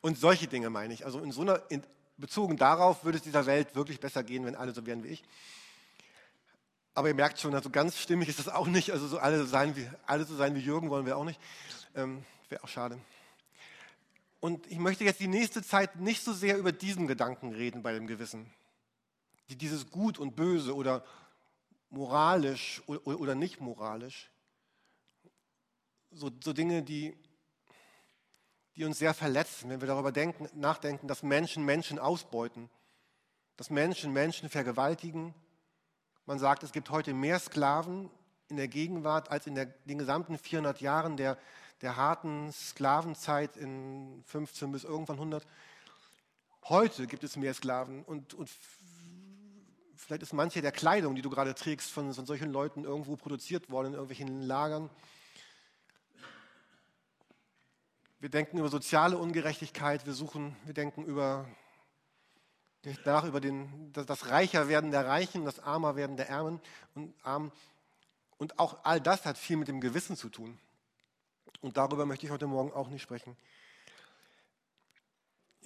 und 0.01 0.18
solche 0.18 0.48
Dinge 0.48 0.69
meine 0.69 0.94
ich. 0.94 1.06
Also 1.06 1.19
in 1.19 1.31
so 1.31 1.42
einer, 1.42 1.62
in, 1.69 1.83
bezogen 2.18 2.57
darauf 2.57 3.03
würde 3.03 3.18
es 3.18 3.24
dieser 3.24 3.45
Welt 3.45 3.75
wirklich 3.75 4.00
besser 4.00 4.24
gehen, 4.24 4.45
wenn 4.45 4.56
alle 4.56 4.74
so 4.74 4.86
wären 4.86 5.03
wie 5.03 5.09
ich. 5.09 5.24
Aber 6.94 7.07
ihr 7.07 7.15
merkt 7.15 7.39
schon, 7.39 7.56
also 7.56 7.69
ganz 7.69 7.98
stimmig 7.98 8.27
ist 8.27 8.39
das 8.39 8.50
auch 8.50 8.68
nicht. 8.68 8.92
Also 8.92 9.07
so 9.07 9.18
alle, 9.18 9.39
so 9.39 9.45
sein 9.45 9.75
wie, 9.75 9.89
alle 10.06 10.25
so 10.25 10.36
sein 10.36 10.56
wie 10.56 10.59
Jürgen 10.59 10.89
wollen 10.89 11.06
wir 11.06 11.18
auch 11.18 11.24
nicht. 11.24 11.39
Ähm, 11.95 12.24
Wäre 12.50 12.63
auch 12.63 12.68
schade. 12.68 13.00
Und 14.42 14.65
ich 14.68 14.77
möchte 14.77 15.03
jetzt 15.03 15.19
die 15.19 15.27
nächste 15.27 15.63
Zeit 15.63 15.98
nicht 15.98 16.24
so 16.24 16.33
sehr 16.33 16.57
über 16.57 16.71
diesen 16.71 17.07
Gedanken 17.07 17.53
reden 17.53 17.84
bei 17.84 17.93
dem 17.93 18.08
Gewissen. 18.08 18.51
Dieses 19.50 19.89
Gut 19.89 20.17
und 20.17 20.36
Böse 20.36 20.75
oder 20.75 21.05
moralisch 21.89 22.81
oder 22.88 23.36
nicht 23.36 23.62
moralisch. 23.62 24.29
So, 26.12 26.31
so 26.43 26.53
Dinge, 26.53 26.84
die, 26.84 27.15
die 28.75 28.86
uns 28.86 29.00
sehr 29.00 29.13
verletzen, 29.13 29.70
wenn 29.70 29.82
wir 29.82 29.88
darüber 29.88 30.12
denken, 30.12 30.48
nachdenken, 30.54 31.08
dass 31.08 31.24
Menschen 31.24 31.66
Menschen 31.66 32.00
ausbeuten, 32.00 32.70
dass 33.58 33.70
Menschen 33.70 34.13
Menschen 34.13 34.50
vergewaltigen. 34.50 35.34
Man 36.25 36.40
sagt, 36.40 36.63
es 36.63 36.72
gibt 36.72 36.90
heute 36.90 37.13
mehr 37.13 37.40
Sklaven 37.40 38.10
in 38.48 38.58
der 38.58 38.68
Gegenwart 38.68 39.32
als 39.32 39.48
in 39.48 39.56
der, 39.56 39.66
den 39.66 39.98
gesamten 39.98 40.38
400 40.38 40.82
Jahren 40.82 41.18
der, 41.18 41.38
der 41.82 41.96
harten 41.96 42.51
Sklavenzeit 42.51 43.58
in 43.58 44.24
15 44.28 44.72
bis 44.72 44.84
irgendwann 44.84 45.18
100. 45.18 45.46
Heute 46.66 47.08
gibt 47.08 47.24
es 47.24 47.38
mehr 47.38 47.54
Sklaven 47.54 48.04
und, 48.04 48.34
und 48.34 48.50
vielleicht 49.96 50.22
ist 50.22 50.34
manche 50.34 50.62
der 50.62 50.72
Kleidung, 50.72 51.16
die 51.16 51.22
du 51.22 51.30
gerade 51.30 51.56
trägst, 51.56 51.90
von, 51.92 52.13
von 52.13 52.25
solchen 52.25 52.51
Leuten 52.51 52.84
irgendwo 52.84 53.16
produziert 53.16 53.70
worden 53.70 53.88
in 53.88 53.94
irgendwelchen 53.94 54.42
Lagern. 54.42 54.90
Wir 58.22 58.30
denken 58.30 58.60
über 58.60 58.70
soziale 58.70 59.18
Ungerechtigkeit, 59.18 60.06
wir 60.06 60.13
suchen, 60.13 60.56
wir 60.66 60.75
denken 60.75 61.06
über 61.06 61.50
danach 63.04 63.24
über 63.24 63.42
den, 63.42 63.92
das, 63.94 64.06
das 64.06 64.28
Reicherwerden 64.30 64.92
der 64.92 65.08
Reichen, 65.08 65.44
das 65.44 65.60
Armerwerden 65.60 66.18
der 66.18 66.30
Ärmen 66.30 66.62
und 66.94 67.16
Armen. 67.24 67.51
Und 68.38 68.60
auch 68.60 68.86
all 68.86 69.01
das 69.01 69.25
hat 69.25 69.40
viel 69.40 69.58
mit 69.58 69.70
dem 69.70 69.82
Gewissen 69.82 70.16
zu 70.16 70.30
tun. 70.30 70.60
Und 71.62 71.78
darüber 71.78 72.06
möchte 72.06 72.28
ich 72.28 72.32
heute 72.32 72.46
Morgen 72.46 72.72
auch 72.72 72.90
nicht 72.90 73.01
sprechen. 73.01 73.36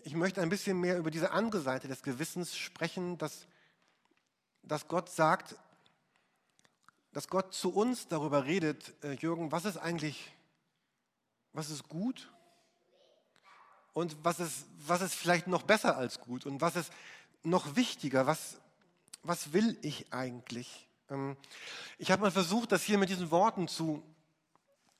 Ich 0.05 0.15
möchte 0.15 0.41
ein 0.41 0.47
bisschen 0.47 0.79
mehr 0.79 0.97
über 0.97 1.11
diese 1.11 1.31
andere 1.31 1.59
Seite 1.59 1.89
des 1.89 2.03
Gewissens 2.03 2.55
sprechen, 2.55 3.17
dass, 3.17 3.47
dass 4.63 4.87
Gott 4.87 5.09
sagt, 5.09 5.57
dass 7.11 7.27
Gott 7.27 7.53
zu 7.53 7.73
uns 7.73 8.07
darüber 8.07 8.45
redet, 8.45 8.93
äh, 9.03 9.11
Jürgen, 9.11 9.51
was 9.51 9.65
ist 9.65 9.75
eigentlich, 9.75 10.31
was 11.51 11.69
ist 11.69 11.89
gut 11.89 12.31
und 13.95 14.17
was 14.23 14.41
ist, 14.41 14.65
was 14.85 15.01
ist 15.01 15.15
vielleicht 15.15 15.47
noch 15.47 15.63
besser 15.63 15.97
als 15.97 16.19
gut 16.19 16.45
und 16.45 16.59
was 16.59 16.75
ist 16.75 16.91
noch 17.43 17.77
wichtiger, 17.77 18.27
was, 18.27 18.57
was 19.23 19.53
will 19.53 19.77
ich 19.81 20.11
eigentlich? 20.11 20.85
Ähm, 21.09 21.37
ich 21.97 22.11
habe 22.11 22.21
mal 22.21 22.31
versucht, 22.31 22.73
das 22.73 22.83
hier 22.83 22.97
mit 22.97 23.09
diesen 23.09 23.31
Worten 23.31 23.69
zu, 23.69 24.03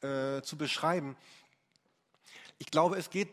äh, 0.02 0.42
zu 0.44 0.58
beschreiben. 0.58 1.18
Ich 2.58 2.68
glaube, 2.68 2.96
es 2.96 3.10
geht, 3.10 3.28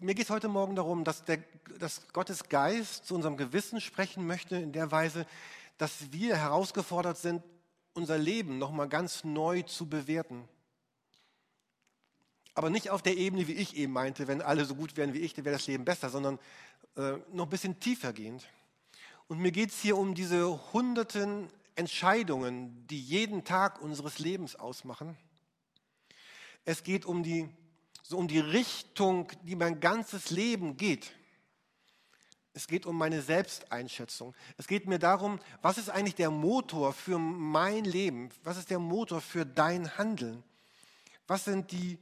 mir 0.00 0.14
geht 0.14 0.26
es 0.26 0.30
heute 0.30 0.46
Morgen 0.46 0.76
darum, 0.76 1.02
dass, 1.02 1.24
der, 1.24 1.38
dass 1.80 2.06
Gottes 2.12 2.48
Geist 2.48 3.04
zu 3.04 3.16
unserem 3.16 3.36
Gewissen 3.36 3.80
sprechen 3.80 4.24
möchte 4.24 4.54
in 4.54 4.70
der 4.70 4.92
Weise, 4.92 5.26
dass 5.78 6.12
wir 6.12 6.36
herausgefordert 6.36 7.18
sind, 7.18 7.42
unser 7.92 8.18
Leben 8.18 8.58
nochmal 8.58 8.88
ganz 8.88 9.24
neu 9.24 9.62
zu 9.62 9.88
bewerten. 9.88 10.48
Aber 12.58 12.70
nicht 12.70 12.90
auf 12.90 13.02
der 13.02 13.16
Ebene, 13.16 13.46
wie 13.46 13.52
ich 13.52 13.76
eben 13.76 13.92
meinte, 13.92 14.26
wenn 14.26 14.42
alle 14.42 14.64
so 14.64 14.74
gut 14.74 14.96
wären 14.96 15.14
wie 15.14 15.20
ich, 15.20 15.32
dann 15.32 15.44
wäre 15.44 15.54
das 15.54 15.68
Leben 15.68 15.84
besser, 15.84 16.10
sondern 16.10 16.40
äh, 16.96 17.12
noch 17.32 17.46
ein 17.46 17.50
bisschen 17.50 17.78
tiefer 17.78 18.12
gehend. 18.12 18.48
Und 19.28 19.38
mir 19.38 19.52
geht 19.52 19.70
es 19.70 19.80
hier 19.80 19.96
um 19.96 20.16
diese 20.16 20.72
hunderten 20.72 21.52
Entscheidungen, 21.76 22.84
die 22.88 23.00
jeden 23.00 23.44
Tag 23.44 23.80
unseres 23.80 24.18
Lebens 24.18 24.56
ausmachen. 24.56 25.16
Es 26.64 26.82
geht 26.82 27.06
um 27.06 27.22
die, 27.22 27.48
so 28.02 28.18
um 28.18 28.26
die 28.26 28.40
Richtung, 28.40 29.30
die 29.44 29.54
mein 29.54 29.78
ganzes 29.78 30.30
Leben 30.30 30.76
geht. 30.76 31.12
Es 32.54 32.66
geht 32.66 32.86
um 32.86 32.98
meine 32.98 33.22
Selbsteinschätzung. 33.22 34.34
Es 34.56 34.66
geht 34.66 34.88
mir 34.88 34.98
darum, 34.98 35.38
was 35.62 35.78
ist 35.78 35.90
eigentlich 35.90 36.16
der 36.16 36.32
Motor 36.32 36.92
für 36.92 37.20
mein 37.20 37.84
Leben? 37.84 38.30
Was 38.42 38.56
ist 38.56 38.70
der 38.70 38.80
Motor 38.80 39.20
für 39.20 39.46
dein 39.46 39.96
Handeln? 39.96 40.42
Was 41.28 41.44
sind 41.44 41.70
die, 41.70 41.98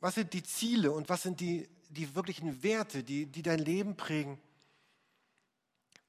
was 0.00 0.14
sind 0.14 0.32
die 0.32 0.42
Ziele 0.42 0.92
und 0.92 1.08
was 1.08 1.22
sind 1.22 1.40
die, 1.40 1.68
die 1.90 2.14
wirklichen 2.14 2.62
Werte, 2.62 3.02
die, 3.02 3.26
die 3.26 3.42
dein 3.42 3.58
Leben 3.58 3.96
prägen? 3.96 4.38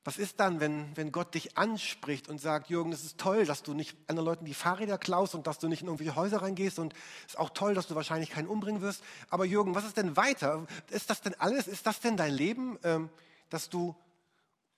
Was 0.04 0.18
ist 0.18 0.40
dann, 0.40 0.60
wenn, 0.60 0.98
wenn 0.98 1.12
Gott 1.12 1.36
dich 1.36 1.60
anspricht 1.60 2.28
und 2.28 2.40
sagt, 2.40 2.70
Jürgen, 2.72 2.92
es 2.92 3.04
ist 3.04 3.20
toll, 3.20 3.46
dass 3.46 3.62
du 3.62 3.76
nicht 3.76 3.96
anderen 4.08 4.26
Leuten 4.26 4.46
die 4.46 4.56
Fahrräder 4.56 4.98
klaust 4.98 5.36
und 5.36 5.46
dass 5.46 5.60
du 5.60 5.68
nicht 5.68 5.82
in 5.82 5.88
irgendwelche 5.88 6.16
Häuser 6.16 6.42
reingehst 6.42 6.80
und 6.80 6.94
es 7.28 7.34
ist 7.34 7.40
auch 7.40 7.52
toll, 7.52 7.76
dass 7.76 7.86
du 7.86 7.94
wahrscheinlich 7.94 8.32
keinen 8.32 8.48
umbringen 8.48 8.82
wirst. 8.82 9.04
Aber 9.30 9.46
Jürgen, 9.46 9.76
was 9.76 9.86
ist 9.86 9.98
denn 9.98 10.18
weiter? 10.18 10.66
Ist 10.90 11.12
das 11.12 11.22
denn 11.22 11.36
alles? 11.40 11.68
Ist 11.68 11.86
das 11.86 12.00
denn 12.00 12.18
dein 12.18 12.34
Leben, 12.34 12.80
ähm, 12.84 13.10
dass 13.52 13.70
du 13.70 13.96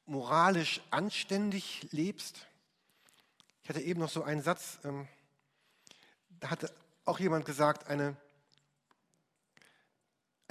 moralisch 0.05 0.81
anständig 0.91 1.87
lebst? 1.91 2.45
Ich 3.61 3.69
hatte 3.69 3.79
eben 3.79 4.01
noch 4.01 4.09
so 4.09 4.23
einen 4.23 4.41
Satz, 4.41 4.79
ähm, 4.83 5.07
da 6.41 6.49
hatte 6.49 6.69
auch 7.05 7.19
jemand 7.19 7.45
gesagt, 7.45 7.87
eine, 7.87 8.17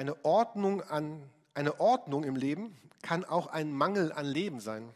eine 0.02 0.24
Ordnung 0.24 0.82
an 0.82 1.22
eine 1.54 1.78
Ordnung 1.78 2.24
im 2.24 2.34
Leben 2.34 2.74
kann 3.02 3.24
auch 3.24 3.46
ein 3.46 3.72
Mangel 3.72 4.12
an 4.12 4.26
Leben 4.26 4.58
sein. 4.58 4.88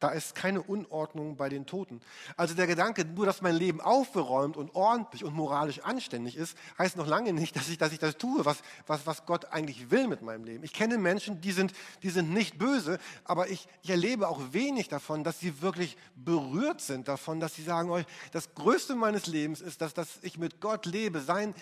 Da 0.00 0.10
ist 0.10 0.36
keine 0.36 0.62
Unordnung 0.62 1.36
bei 1.36 1.48
den 1.48 1.66
Toten. 1.66 2.00
Also 2.36 2.54
der 2.54 2.68
Gedanke, 2.68 3.04
nur 3.04 3.26
dass 3.26 3.42
mein 3.42 3.56
Leben 3.56 3.80
aufgeräumt 3.80 4.56
und 4.56 4.74
ordentlich 4.76 5.24
und 5.24 5.34
moralisch 5.34 5.80
anständig 5.80 6.36
ist, 6.36 6.56
heißt 6.78 6.96
noch 6.96 7.08
lange 7.08 7.32
nicht, 7.32 7.56
dass 7.56 7.68
ich, 7.68 7.78
dass 7.78 7.92
ich 7.92 7.98
das 7.98 8.16
tue, 8.16 8.44
was, 8.44 8.62
was, 8.86 9.06
was 9.06 9.26
Gott 9.26 9.46
eigentlich 9.46 9.90
will 9.90 10.06
mit 10.06 10.22
meinem 10.22 10.44
Leben. 10.44 10.62
Ich 10.62 10.72
kenne 10.72 10.98
Menschen, 10.98 11.40
die 11.40 11.50
sind, 11.50 11.72
die 12.04 12.10
sind 12.10 12.32
nicht 12.32 12.58
böse, 12.58 13.00
aber 13.24 13.48
ich, 13.48 13.66
ich 13.82 13.90
erlebe 13.90 14.28
auch 14.28 14.40
wenig 14.52 14.88
davon, 14.88 15.24
dass 15.24 15.40
sie 15.40 15.62
wirklich 15.62 15.96
berührt 16.14 16.80
sind 16.80 17.08
davon, 17.08 17.40
dass 17.40 17.56
sie 17.56 17.64
sagen, 17.64 17.90
euch, 17.90 18.06
das 18.30 18.54
Größte 18.54 18.94
meines 18.94 19.26
Lebens 19.26 19.60
ist, 19.60 19.80
dass, 19.80 19.94
dass 19.94 20.20
ich 20.22 20.38
mit 20.38 20.60
Gott 20.60 20.86
lebe, 20.86 21.20
sein, 21.20 21.56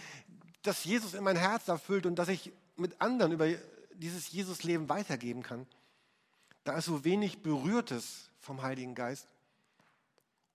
dass 0.63 0.85
Jesus 0.85 1.15
in 1.15 1.25
mein 1.25 1.37
Herz 1.37 1.69
erfüllt 1.69 2.07
und 2.07 2.17
dass 2.17 2.29
ich 2.29 2.53
mit 2.77 3.01
anderen 3.01 3.33
über 3.33 3.49
dieses 3.95 4.31
Jesusleben 4.33 4.89
weitergeben 4.89 5.43
kann. 5.43 5.67
Da 6.65 6.77
ist 6.77 6.87
so 6.87 7.05
wenig 7.05 7.43
Berührtes 7.43 8.31
vom 8.41 8.63
Heiligen 8.63 8.95
Geist. 8.95 9.29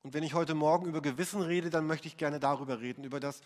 Und 0.03 0.13
wenn 0.13 0.24
ich 0.24 0.34
heute 0.34 0.55
Morgen 0.55 0.88
über 0.88 1.01
Gewissen 1.01 1.41
rede, 1.41 1.70
dann 1.70 1.88
möchte 1.88 2.08
ich 2.08 2.17
gerne 2.17 2.39
darüber 2.39 2.81
reden, 2.81 3.03
über 3.03 3.20
das, 3.20 3.41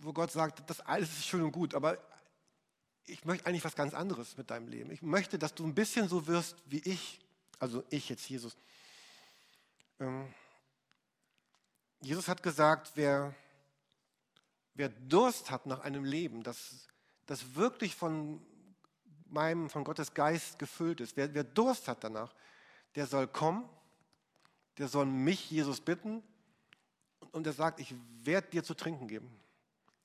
wo 0.00 0.12
Gott 0.12 0.30
sagt, 0.30 0.68
das 0.68 0.80
alles 0.80 1.08
ist 1.10 1.26
schön 1.26 1.42
und 1.42 1.52
gut, 1.52 1.74
aber 1.74 1.98
ich 3.06 3.24
möchte 3.24 3.46
eigentlich 3.46 3.64
was 3.64 3.74
ganz 3.74 3.94
anderes 3.94 4.36
mit 4.36 4.50
deinem 4.50 4.68
Leben. 4.68 4.90
Ich 4.90 5.02
möchte, 5.02 5.38
dass 5.38 5.54
du 5.54 5.66
ein 5.66 5.74
bisschen 5.74 6.08
so 6.08 6.26
wirst 6.26 6.56
wie 6.66 6.80
ich, 6.80 7.20
also 7.58 7.82
ich 7.88 8.08
jetzt, 8.08 8.28
Jesus. 8.28 8.56
Ähm, 9.98 10.32
Jesus 12.00 12.28
hat 12.28 12.42
gesagt, 12.42 12.92
wer, 12.94 13.34
wer 14.78 14.88
Durst 14.88 15.50
hat 15.50 15.66
nach 15.66 15.80
einem 15.80 16.04
Leben, 16.04 16.42
das 16.42 16.88
das 17.28 17.54
wirklich 17.54 17.94
von 17.94 18.40
meinem, 19.26 19.68
von 19.68 19.84
Gottes 19.84 20.14
Geist 20.14 20.58
gefüllt 20.58 21.00
ist, 21.00 21.16
wer, 21.16 21.32
wer 21.34 21.44
Durst 21.44 21.86
hat 21.86 22.02
danach, 22.02 22.34
der 22.94 23.06
soll 23.06 23.28
kommen, 23.28 23.68
der 24.78 24.88
soll 24.88 25.04
mich, 25.04 25.50
Jesus, 25.50 25.80
bitten 25.80 26.22
und 27.32 27.46
er 27.46 27.52
sagt, 27.52 27.80
ich 27.80 27.94
werde 28.22 28.48
dir 28.48 28.64
zu 28.64 28.72
trinken 28.72 29.08
geben. 29.08 29.30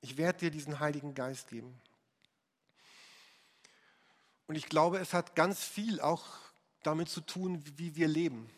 Ich 0.01 0.17
werde 0.17 0.39
dir 0.39 0.51
diesen 0.51 0.81
Heiligen 0.81 1.15
Geist 1.15 1.47
geben. 1.47 1.79
Und 4.47 4.55
ich 4.55 4.67
glaube, 4.67 4.99
es 4.99 5.13
hat 5.13 5.33
ganz 5.33 5.63
viel 5.63 6.01
auch 6.01 6.25
damit 6.83 7.07
zu 7.07 7.21
tun, 7.21 7.63
wie 7.77 7.95
wir 7.95 8.09
leben. 8.09 8.49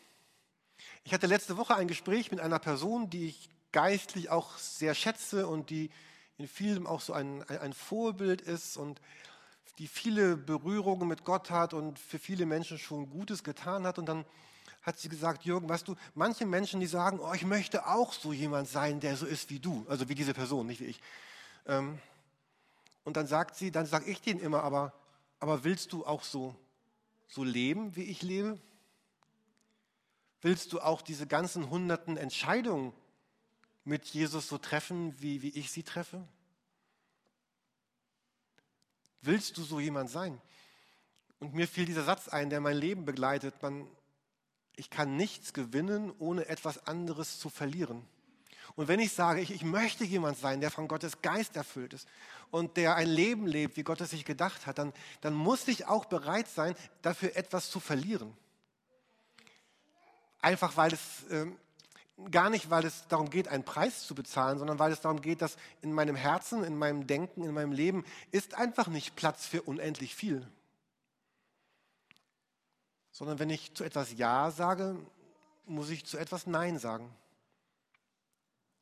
Ich 1.04 1.14
hatte 1.14 1.28
letzte 1.28 1.56
Woche 1.56 1.76
ein 1.76 1.86
Gespräch 1.86 2.32
mit 2.32 2.40
einer 2.40 2.58
Person, 2.58 3.08
die 3.10 3.28
ich 3.28 3.48
geistlich 3.76 4.30
auch 4.30 4.56
sehr 4.56 4.94
schätze 4.94 5.46
und 5.46 5.68
die 5.68 5.90
in 6.38 6.48
vielem 6.48 6.86
auch 6.86 7.02
so 7.02 7.12
ein, 7.12 7.42
ein 7.42 7.74
Vorbild 7.74 8.40
ist 8.40 8.78
und 8.78 9.02
die 9.78 9.86
viele 9.86 10.38
Berührungen 10.38 11.06
mit 11.06 11.26
Gott 11.26 11.50
hat 11.50 11.74
und 11.74 11.98
für 11.98 12.18
viele 12.18 12.46
Menschen 12.46 12.78
schon 12.78 13.10
Gutes 13.10 13.44
getan 13.44 13.86
hat. 13.86 13.98
Und 13.98 14.06
dann 14.06 14.24
hat 14.80 14.98
sie 14.98 15.10
gesagt, 15.10 15.44
Jürgen, 15.44 15.68
weißt 15.68 15.86
du, 15.88 15.94
manche 16.14 16.46
Menschen, 16.46 16.80
die 16.80 16.86
sagen, 16.86 17.20
oh, 17.20 17.34
ich 17.34 17.44
möchte 17.44 17.86
auch 17.86 18.14
so 18.14 18.32
jemand 18.32 18.66
sein, 18.66 18.98
der 18.98 19.14
so 19.14 19.26
ist 19.26 19.50
wie 19.50 19.60
du, 19.60 19.84
also 19.90 20.08
wie 20.08 20.14
diese 20.14 20.32
Person, 20.32 20.66
nicht 20.66 20.80
wie 20.80 20.86
ich. 20.86 21.00
Ähm, 21.66 21.98
und 23.04 23.18
dann 23.18 23.26
sagt 23.26 23.56
sie, 23.56 23.70
dann 23.70 23.84
sage 23.84 24.06
ich 24.06 24.22
denen 24.22 24.40
immer, 24.40 24.62
aber, 24.62 24.94
aber 25.38 25.64
willst 25.64 25.92
du 25.92 26.06
auch 26.06 26.22
so, 26.22 26.56
so 27.28 27.44
leben, 27.44 27.94
wie 27.94 28.04
ich 28.04 28.22
lebe? 28.22 28.58
Willst 30.40 30.72
du 30.72 30.80
auch 30.80 31.02
diese 31.02 31.26
ganzen 31.26 31.68
hunderten 31.68 32.16
Entscheidungen 32.16 32.94
mit 33.86 34.04
Jesus 34.06 34.48
so 34.48 34.58
treffen, 34.58 35.14
wie, 35.20 35.42
wie 35.42 35.50
ich 35.50 35.70
sie 35.70 35.84
treffe? 35.84 36.26
Willst 39.22 39.56
du 39.56 39.62
so 39.62 39.78
jemand 39.78 40.10
sein? 40.10 40.40
Und 41.38 41.54
mir 41.54 41.68
fiel 41.68 41.86
dieser 41.86 42.04
Satz 42.04 42.28
ein, 42.28 42.50
der 42.50 42.60
mein 42.60 42.76
Leben 42.76 43.04
begleitet. 43.04 43.62
Man, 43.62 43.86
ich 44.74 44.90
kann 44.90 45.16
nichts 45.16 45.52
gewinnen, 45.52 46.12
ohne 46.18 46.46
etwas 46.48 46.86
anderes 46.86 47.38
zu 47.38 47.48
verlieren. 47.48 48.04
Und 48.74 48.88
wenn 48.88 48.98
ich 48.98 49.12
sage, 49.12 49.40
ich, 49.40 49.52
ich 49.52 49.62
möchte 49.62 50.04
jemand 50.04 50.36
sein, 50.36 50.60
der 50.60 50.72
von 50.72 50.88
Gottes 50.88 51.22
Geist 51.22 51.56
erfüllt 51.56 51.94
ist 51.94 52.08
und 52.50 52.76
der 52.76 52.96
ein 52.96 53.08
Leben 53.08 53.46
lebt, 53.46 53.76
wie 53.76 53.84
Gott 53.84 54.00
es 54.00 54.10
sich 54.10 54.24
gedacht 54.24 54.66
hat, 54.66 54.78
dann, 54.78 54.92
dann 55.20 55.32
muss 55.32 55.68
ich 55.68 55.86
auch 55.86 56.06
bereit 56.06 56.48
sein, 56.48 56.74
dafür 57.02 57.36
etwas 57.36 57.70
zu 57.70 57.78
verlieren. 57.78 58.36
Einfach 60.40 60.76
weil 60.76 60.92
es 60.92 61.24
äh, 61.30 61.46
gar 62.30 62.48
nicht, 62.48 62.70
weil 62.70 62.84
es 62.84 63.06
darum 63.08 63.30
geht, 63.30 63.48
einen 63.48 63.64
Preis 63.64 64.06
zu 64.06 64.14
bezahlen, 64.14 64.58
sondern 64.58 64.78
weil 64.78 64.92
es 64.92 65.00
darum 65.00 65.20
geht, 65.20 65.42
dass 65.42 65.56
in 65.82 65.92
meinem 65.92 66.16
Herzen, 66.16 66.64
in 66.64 66.76
meinem 66.76 67.06
Denken, 67.06 67.44
in 67.44 67.52
meinem 67.52 67.72
Leben 67.72 68.04
ist 68.30 68.54
einfach 68.54 68.88
nicht 68.88 69.16
Platz 69.16 69.46
für 69.46 69.62
unendlich 69.62 70.14
viel. 70.14 70.46
Sondern 73.12 73.38
wenn 73.38 73.50
ich 73.50 73.74
zu 73.74 73.84
etwas 73.84 74.16
Ja 74.16 74.50
sage, 74.50 74.96
muss 75.66 75.90
ich 75.90 76.06
zu 76.06 76.16
etwas 76.16 76.46
Nein 76.46 76.78
sagen. 76.78 77.14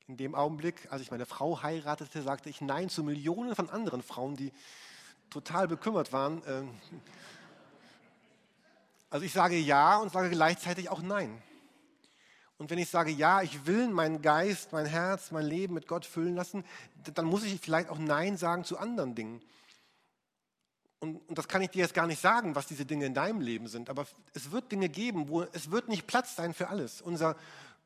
In 0.06 0.16
dem 0.16 0.34
Augenblick, 0.34 0.92
als 0.92 1.02
ich 1.02 1.10
meine 1.10 1.26
Frau 1.26 1.62
heiratete, 1.62 2.22
sagte 2.22 2.50
ich 2.50 2.60
Nein 2.60 2.88
zu 2.88 3.02
Millionen 3.02 3.56
von 3.56 3.70
anderen 3.70 4.02
Frauen, 4.02 4.36
die 4.36 4.52
total 5.30 5.66
bekümmert 5.66 6.12
waren. 6.12 6.42
Ähm, 6.46 6.70
also 9.10 9.24
ich 9.24 9.32
sage 9.32 9.56
Ja 9.56 9.96
und 9.96 10.12
sage 10.12 10.30
gleichzeitig 10.30 10.88
auch 10.88 11.00
Nein. 11.00 11.42
Und 12.58 12.70
wenn 12.70 12.78
ich 12.78 12.88
sage, 12.88 13.10
ja, 13.10 13.42
ich 13.42 13.66
will 13.66 13.88
meinen 13.88 14.22
Geist, 14.22 14.72
mein 14.72 14.86
Herz, 14.86 15.30
mein 15.32 15.44
Leben 15.44 15.74
mit 15.74 15.88
Gott 15.88 16.06
füllen 16.06 16.36
lassen, 16.36 16.64
dann 17.14 17.26
muss 17.26 17.42
ich 17.42 17.60
vielleicht 17.60 17.88
auch 17.88 17.98
Nein 17.98 18.36
sagen 18.36 18.64
zu 18.64 18.78
anderen 18.78 19.14
Dingen. 19.14 19.42
Und, 21.00 21.16
und, 21.28 21.36
das 21.36 21.48
kann 21.48 21.60
ich 21.62 21.70
dir 21.70 21.80
jetzt 21.80 21.94
gar 21.94 22.06
nicht 22.06 22.20
sagen, 22.20 22.54
was 22.54 22.66
diese 22.66 22.86
Dinge 22.86 23.06
in 23.06 23.14
deinem 23.14 23.40
Leben 23.40 23.66
sind. 23.66 23.90
Aber 23.90 24.06
es 24.32 24.52
wird 24.52 24.72
Dinge 24.72 24.88
geben, 24.88 25.28
wo 25.28 25.42
es 25.42 25.70
wird 25.70 25.88
nicht 25.88 26.06
Platz 26.06 26.36
sein 26.36 26.54
für 26.54 26.68
alles. 26.68 27.02
Unser, 27.02 27.36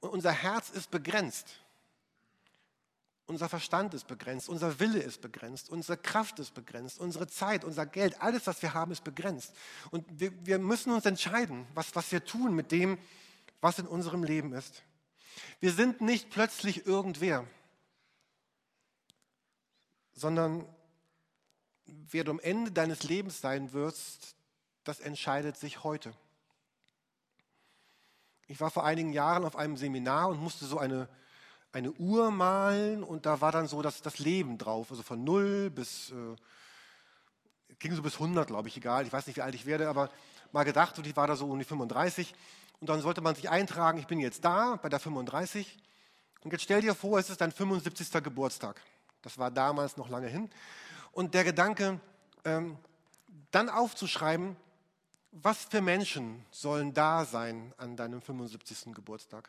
unser 0.00 0.30
Herz 0.30 0.70
ist 0.70 0.90
begrenzt. 0.90 1.60
Unser 3.26 3.48
Verstand 3.50 3.92
ist 3.92 4.06
begrenzt, 4.06 4.48
unser 4.48 4.80
Wille 4.80 5.00
ist 5.00 5.20
begrenzt, 5.20 5.68
unsere 5.68 5.98
Kraft 5.98 6.38
ist 6.38 6.54
begrenzt, 6.54 6.98
unsere 6.98 7.26
Zeit, 7.26 7.62
unser 7.62 7.84
Geld, 7.84 8.22
alles, 8.22 8.46
was 8.46 8.62
wir 8.62 8.72
haben, 8.72 8.90
ist 8.90 9.04
begrenzt. 9.04 9.54
Und 9.90 10.06
wir, 10.18 10.32
wir 10.46 10.58
müssen 10.58 10.92
uns 10.92 11.04
entscheiden, 11.04 11.66
was, 11.74 11.94
was 11.94 12.10
wir 12.10 12.24
tun 12.24 12.54
mit 12.54 12.72
dem, 12.72 12.96
was 13.60 13.78
in 13.78 13.86
unserem 13.86 14.24
Leben 14.24 14.52
ist. 14.52 14.82
Wir 15.60 15.72
sind 15.72 16.00
nicht 16.00 16.30
plötzlich 16.30 16.86
irgendwer, 16.86 17.46
sondern 20.12 20.66
wer 21.86 22.24
du 22.24 22.30
am 22.30 22.40
Ende 22.40 22.70
deines 22.72 23.02
Lebens 23.02 23.40
sein 23.40 23.72
wirst, 23.72 24.36
das 24.84 25.00
entscheidet 25.00 25.56
sich 25.56 25.84
heute. 25.84 26.12
Ich 28.46 28.60
war 28.60 28.70
vor 28.70 28.84
einigen 28.84 29.12
Jahren 29.12 29.44
auf 29.44 29.56
einem 29.56 29.76
Seminar 29.76 30.28
und 30.28 30.40
musste 30.40 30.64
so 30.64 30.78
eine, 30.78 31.08
eine 31.72 31.92
Uhr 31.92 32.30
malen 32.30 33.02
und 33.02 33.26
da 33.26 33.40
war 33.40 33.52
dann 33.52 33.68
so 33.68 33.82
das, 33.82 34.00
das 34.00 34.18
Leben 34.18 34.56
drauf, 34.56 34.90
also 34.90 35.02
von 35.02 35.22
null 35.22 35.70
bis, 35.70 36.10
äh, 36.10 36.36
ging 37.78 37.94
so 37.94 38.02
bis 38.02 38.14
100, 38.14 38.46
glaube 38.46 38.68
ich, 38.68 38.76
egal. 38.76 39.06
Ich 39.06 39.12
weiß 39.12 39.26
nicht, 39.26 39.36
wie 39.36 39.42
alt 39.42 39.54
ich 39.54 39.66
werde, 39.66 39.88
aber 39.88 40.10
mal 40.52 40.64
gedacht 40.64 40.98
und 40.98 41.06
ich 41.06 41.16
war 41.16 41.26
da 41.26 41.36
so 41.36 41.50
um 41.50 41.58
die 41.58 41.64
35. 41.64 42.34
Und 42.80 42.88
dann 42.88 43.00
sollte 43.00 43.20
man 43.20 43.34
sich 43.34 43.50
eintragen, 43.50 43.98
ich 43.98 44.06
bin 44.06 44.20
jetzt 44.20 44.44
da 44.44 44.76
bei 44.76 44.88
der 44.88 45.00
35. 45.00 45.78
Und 46.42 46.52
jetzt 46.52 46.62
stell 46.62 46.80
dir 46.80 46.94
vor, 46.94 47.18
es 47.18 47.30
ist 47.30 47.40
dein 47.40 47.52
75. 47.52 48.22
Geburtstag. 48.22 48.80
Das 49.22 49.38
war 49.38 49.50
damals 49.50 49.96
noch 49.96 50.08
lange 50.08 50.28
hin. 50.28 50.48
Und 51.12 51.34
der 51.34 51.44
Gedanke, 51.44 52.00
ähm, 52.44 52.76
dann 53.50 53.68
aufzuschreiben, 53.68 54.56
was 55.32 55.64
für 55.64 55.80
Menschen 55.80 56.44
sollen 56.50 56.94
da 56.94 57.24
sein 57.24 57.72
an 57.76 57.96
deinem 57.96 58.20
75. 58.20 58.94
Geburtstag? 58.94 59.48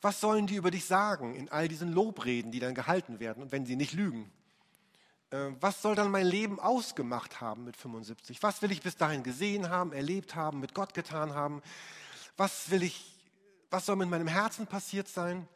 Was 0.00 0.20
sollen 0.20 0.46
die 0.46 0.56
über 0.56 0.70
dich 0.70 0.84
sagen 0.84 1.34
in 1.34 1.48
all 1.48 1.68
diesen 1.68 1.92
Lobreden, 1.92 2.52
die 2.52 2.60
dann 2.60 2.74
gehalten 2.74 3.18
werden 3.18 3.42
und 3.42 3.52
wenn 3.52 3.66
sie 3.66 3.76
nicht 3.76 3.92
lügen? 3.92 4.30
Äh, 5.30 5.52
was 5.60 5.82
soll 5.82 5.94
dann 5.94 6.10
mein 6.10 6.26
Leben 6.26 6.60
ausgemacht 6.60 7.40
haben 7.40 7.64
mit 7.64 7.76
75? 7.76 8.42
Was 8.42 8.62
will 8.62 8.70
ich 8.70 8.82
bis 8.82 8.96
dahin 8.96 9.22
gesehen 9.22 9.70
haben, 9.70 9.92
erlebt 9.92 10.34
haben, 10.34 10.60
mit 10.60 10.74
Gott 10.74 10.94
getan 10.94 11.34
haben? 11.34 11.62
Was 12.36 12.70
will 12.70 12.82
ich, 12.82 13.14
was 13.70 13.86
soll 13.86 13.96
mit 13.96 14.08
meinem 14.08 14.28
Herzen 14.28 14.66
passiert 14.66 15.08
sein? 15.08 15.48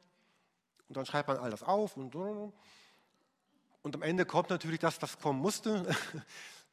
Und 0.89 0.97
dann 0.97 1.07
schreibt 1.07 1.29
man 1.29 1.37
all 1.37 1.50
das 1.50 1.62
auf 1.62 1.97
und, 1.97 2.15
und 2.15 3.95
am 3.95 4.03
Ende 4.03 4.27
kommt 4.27 4.50
natürlich 4.50 4.81
das, 4.81 5.00
was 5.03 5.19
kommen 5.19 5.41
musste. 5.41 5.95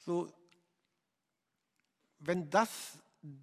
So, 0.06 0.32
wenn 2.20 2.50
das 2.50 2.70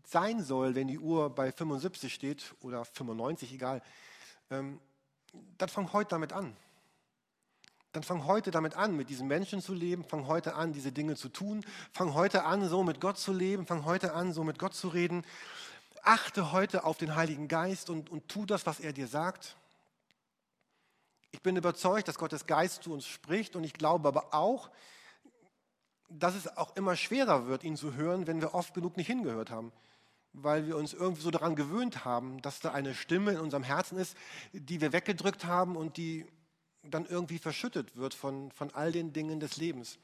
sein 0.06 0.42
soll, 0.42 0.74
wenn 0.74 0.88
die 0.88 0.98
Uhr 0.98 1.28
bei 1.28 1.52
75 1.52 2.14
steht 2.14 2.54
oder 2.60 2.86
95, 2.86 3.52
egal, 3.52 3.82
ähm, 4.50 4.80
dann 5.58 5.68
fang 5.68 5.92
heute 5.92 6.08
damit 6.10 6.32
an. 6.32 6.56
Dann 7.94 8.02
fang 8.02 8.26
heute 8.26 8.50
damit 8.50 8.74
an, 8.76 8.96
mit 8.96 9.08
diesen 9.08 9.28
Menschen 9.28 9.62
zu 9.62 9.72
leben, 9.72 10.02
fang 10.02 10.26
heute 10.26 10.56
an, 10.56 10.72
diese 10.72 10.90
Dinge 10.90 11.14
zu 11.14 11.28
tun, 11.28 11.64
fang 11.92 12.12
heute 12.12 12.44
an, 12.44 12.68
so 12.68 12.82
mit 12.82 13.00
Gott 13.00 13.18
zu 13.18 13.32
leben, 13.32 13.66
fang 13.66 13.84
heute 13.84 14.14
an, 14.14 14.32
so 14.32 14.42
mit 14.42 14.58
Gott 14.58 14.74
zu 14.74 14.88
reden. 14.88 15.24
Achte 16.02 16.50
heute 16.50 16.82
auf 16.82 16.98
den 16.98 17.14
Heiligen 17.14 17.46
Geist 17.46 17.90
und, 17.90 18.10
und 18.10 18.28
tu 18.28 18.46
das, 18.46 18.66
was 18.66 18.80
er 18.80 18.92
dir 18.92 19.06
sagt. 19.06 19.56
Ich 21.30 21.40
bin 21.40 21.54
überzeugt, 21.54 22.08
dass 22.08 22.18
Gottes 22.18 22.46
Geist 22.46 22.82
zu 22.82 22.92
uns 22.92 23.06
spricht 23.06 23.54
und 23.54 23.62
ich 23.62 23.74
glaube 23.74 24.08
aber 24.08 24.34
auch, 24.34 24.70
dass 26.08 26.34
es 26.34 26.56
auch 26.56 26.74
immer 26.74 26.96
schwerer 26.96 27.46
wird, 27.46 27.62
ihn 27.62 27.76
zu 27.76 27.94
hören, 27.94 28.26
wenn 28.26 28.40
wir 28.40 28.54
oft 28.54 28.74
genug 28.74 28.96
nicht 28.96 29.06
hingehört 29.06 29.50
haben. 29.50 29.70
Weil 30.32 30.66
wir 30.66 30.76
uns 30.76 30.94
irgendwie 30.94 31.22
so 31.22 31.30
daran 31.30 31.54
gewöhnt 31.54 32.04
haben, 32.04 32.42
dass 32.42 32.58
da 32.58 32.72
eine 32.72 32.92
Stimme 32.92 33.30
in 33.30 33.38
unserem 33.38 33.62
Herzen 33.62 33.98
ist, 33.98 34.16
die 34.52 34.80
wir 34.80 34.92
weggedrückt 34.92 35.44
haben 35.44 35.76
und 35.76 35.96
die 35.96 36.26
dann 36.90 37.06
irgendwie 37.06 37.38
verschüttet 37.38 37.96
wird 37.96 38.14
von, 38.14 38.50
von 38.52 38.70
all 38.74 38.92
den 38.92 39.12
Dingen 39.12 39.40
des 39.40 39.56
Lebens. 39.56 39.98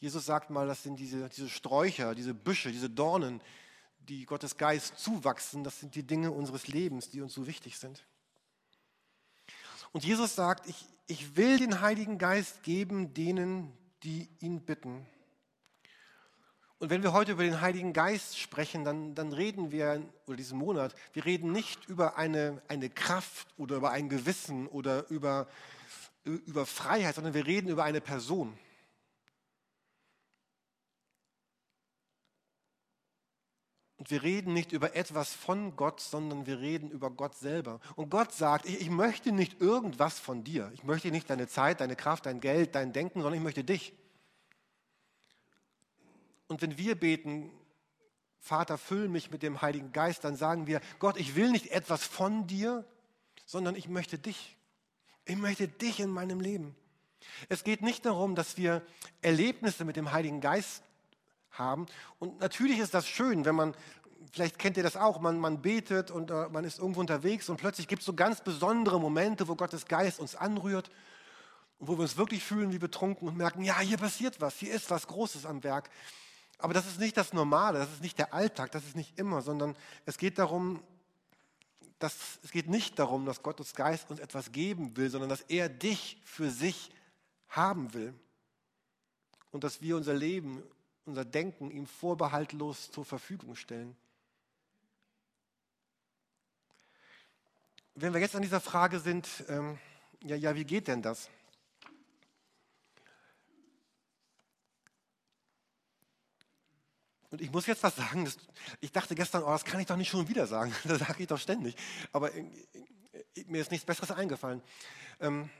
Jesus 0.00 0.26
sagt 0.26 0.50
mal, 0.50 0.66
das 0.66 0.82
sind 0.82 0.98
diese, 0.98 1.28
diese 1.28 1.48
Sträucher, 1.48 2.14
diese 2.14 2.34
Büsche, 2.34 2.70
diese 2.70 2.88
Dornen, 2.88 3.40
die 4.00 4.24
Gottes 4.26 4.56
Geist 4.56 4.98
zuwachsen. 4.98 5.64
Das 5.64 5.80
sind 5.80 5.94
die 5.94 6.04
Dinge 6.04 6.30
unseres 6.30 6.68
Lebens, 6.68 7.10
die 7.10 7.20
uns 7.20 7.34
so 7.34 7.46
wichtig 7.46 7.78
sind. 7.78 8.04
Und 9.92 10.04
Jesus 10.04 10.34
sagt, 10.34 10.68
ich, 10.68 10.86
ich 11.06 11.36
will 11.36 11.58
den 11.58 11.80
Heiligen 11.80 12.18
Geist 12.18 12.62
geben 12.62 13.14
denen, 13.14 13.72
die 14.02 14.28
ihn 14.40 14.60
bitten. 14.60 15.06
Und 16.80 16.90
wenn 16.90 17.02
wir 17.02 17.12
heute 17.12 17.32
über 17.32 17.42
den 17.42 17.60
Heiligen 17.60 17.92
Geist 17.92 18.38
sprechen, 18.38 18.84
dann, 18.84 19.14
dann 19.16 19.32
reden 19.32 19.72
wir, 19.72 20.02
oder 20.26 20.36
diesen 20.36 20.58
Monat, 20.58 20.94
wir 21.12 21.24
reden 21.24 21.50
nicht 21.50 21.88
über 21.88 22.16
eine, 22.16 22.62
eine 22.68 22.88
Kraft 22.88 23.48
oder 23.56 23.76
über 23.76 23.90
ein 23.90 24.08
Gewissen 24.08 24.68
oder 24.68 25.08
über, 25.10 25.48
über 26.24 26.66
Freiheit, 26.66 27.16
sondern 27.16 27.34
wir 27.34 27.46
reden 27.46 27.68
über 27.68 27.82
eine 27.82 28.00
Person. 28.00 28.56
Und 33.96 34.12
wir 34.12 34.22
reden 34.22 34.52
nicht 34.52 34.70
über 34.70 34.94
etwas 34.94 35.32
von 35.32 35.74
Gott, 35.74 36.00
sondern 36.00 36.46
wir 36.46 36.60
reden 36.60 36.88
über 36.92 37.10
Gott 37.10 37.34
selber. 37.34 37.80
Und 37.96 38.10
Gott 38.10 38.32
sagt, 38.32 38.66
ich, 38.66 38.80
ich, 38.80 38.90
möchte 38.90 39.32
nicht 39.32 39.60
irgendwas 39.60 40.20
von 40.20 40.44
dir. 40.44 40.70
Ich 40.74 40.84
möchte 40.84 41.10
nicht 41.10 41.28
deine 41.28 41.48
Zeit, 41.48 41.80
deine 41.80 41.96
Kraft, 41.96 42.26
dein 42.26 42.40
Geld, 42.40 42.76
dein 42.76 42.92
Denken, 42.92 43.20
sondern 43.20 43.34
ich 43.34 43.44
möchte 43.44 43.64
dich. 43.64 43.92
Und 46.48 46.62
wenn 46.62 46.76
wir 46.78 46.94
beten, 46.94 47.50
Vater, 48.40 48.78
füll 48.78 49.08
mich 49.08 49.30
mit 49.30 49.42
dem 49.42 49.62
Heiligen 49.62 49.92
Geist, 49.92 50.24
dann 50.24 50.36
sagen 50.36 50.66
wir, 50.66 50.80
Gott, 50.98 51.16
ich 51.18 51.36
will 51.36 51.50
nicht 51.50 51.70
etwas 51.70 52.04
von 52.04 52.46
dir, 52.46 52.84
sondern 53.44 53.74
ich 53.76 53.88
möchte 53.88 54.18
dich. 54.18 54.56
Ich 55.24 55.36
möchte 55.36 55.68
dich 55.68 56.00
in 56.00 56.10
meinem 56.10 56.40
Leben. 56.40 56.74
Es 57.48 57.64
geht 57.64 57.82
nicht 57.82 58.06
darum, 58.06 58.34
dass 58.34 58.56
wir 58.56 58.82
Erlebnisse 59.20 59.84
mit 59.84 59.96
dem 59.96 60.12
Heiligen 60.12 60.40
Geist 60.40 60.82
haben. 61.50 61.86
Und 62.18 62.40
natürlich 62.40 62.78
ist 62.78 62.94
das 62.94 63.06
schön, 63.06 63.44
wenn 63.44 63.54
man, 63.54 63.74
vielleicht 64.32 64.58
kennt 64.58 64.76
ihr 64.76 64.82
das 64.82 64.96
auch, 64.96 65.20
man, 65.20 65.38
man 65.38 65.60
betet 65.60 66.10
und 66.10 66.30
äh, 66.30 66.48
man 66.48 66.64
ist 66.64 66.78
irgendwo 66.78 67.00
unterwegs 67.00 67.48
und 67.48 67.56
plötzlich 67.58 67.88
gibt 67.88 68.00
es 68.00 68.06
so 68.06 68.14
ganz 68.14 68.40
besondere 68.40 69.00
Momente, 69.00 69.48
wo 69.48 69.56
Gottes 69.56 69.86
Geist 69.86 70.20
uns 70.20 70.34
anrührt 70.34 70.90
und 71.78 71.88
wo 71.88 71.98
wir 71.98 72.02
uns 72.02 72.16
wirklich 72.16 72.44
fühlen 72.44 72.72
wie 72.72 72.78
betrunken 72.78 73.28
und 73.28 73.36
merken, 73.36 73.64
ja, 73.64 73.78
hier 73.80 73.98
passiert 73.98 74.40
was, 74.40 74.56
hier 74.56 74.72
ist 74.72 74.90
was 74.90 75.06
Großes 75.06 75.44
am 75.44 75.62
Werk. 75.64 75.90
Aber 76.58 76.74
das 76.74 76.86
ist 76.86 76.98
nicht 76.98 77.16
das 77.16 77.32
Normale, 77.32 77.78
das 77.78 77.92
ist 77.92 78.02
nicht 78.02 78.18
der 78.18 78.34
Alltag, 78.34 78.72
das 78.72 78.84
ist 78.84 78.96
nicht 78.96 79.18
immer, 79.18 79.42
sondern 79.42 79.76
es 80.06 80.18
geht 80.18 80.38
darum, 80.38 80.82
dass, 82.00 82.38
es 82.42 82.50
geht 82.50 82.68
nicht 82.68 82.98
darum, 82.98 83.26
dass 83.26 83.42
Gottes 83.42 83.74
Geist 83.74 84.10
uns 84.10 84.20
etwas 84.20 84.52
geben 84.52 84.96
will, 84.96 85.10
sondern 85.10 85.30
dass 85.30 85.42
er 85.42 85.68
dich 85.68 86.20
für 86.24 86.50
sich 86.50 86.90
haben 87.48 87.94
will. 87.94 88.14
Und 89.50 89.64
dass 89.64 89.80
wir 89.80 89.96
unser 89.96 90.14
Leben 90.14 90.62
unser 91.08 91.24
Denken 91.24 91.70
ihm 91.70 91.86
vorbehaltlos 91.86 92.90
zur 92.90 93.04
Verfügung 93.04 93.56
stellen. 93.56 93.96
Wenn 97.94 98.12
wir 98.12 98.20
jetzt 98.20 98.36
an 98.36 98.42
dieser 98.42 98.60
Frage 98.60 99.00
sind, 99.00 99.26
ähm, 99.48 99.78
ja, 100.22 100.36
ja, 100.36 100.54
wie 100.54 100.64
geht 100.64 100.86
denn 100.86 101.02
das? 101.02 101.30
Und 107.30 107.40
ich 107.40 107.50
muss 107.50 107.66
jetzt 107.66 107.82
was 107.82 107.96
sagen. 107.96 108.24
Das, 108.24 108.36
ich 108.80 108.92
dachte 108.92 109.14
gestern, 109.14 109.42
oh, 109.42 109.50
das 109.50 109.64
kann 109.64 109.80
ich 109.80 109.86
doch 109.86 109.96
nicht 109.96 110.08
schon 110.08 110.28
wieder 110.28 110.46
sagen. 110.46 110.74
Das 110.84 111.00
sage 111.00 111.22
ich 111.22 111.28
doch 111.28 111.38
ständig. 111.38 111.76
Aber 112.12 112.34
äh, 112.34 112.40
äh, 112.40 113.44
mir 113.46 113.60
ist 113.60 113.70
nichts 113.70 113.86
Besseres 113.86 114.10
eingefallen. 114.10 114.62
Ähm, 115.20 115.50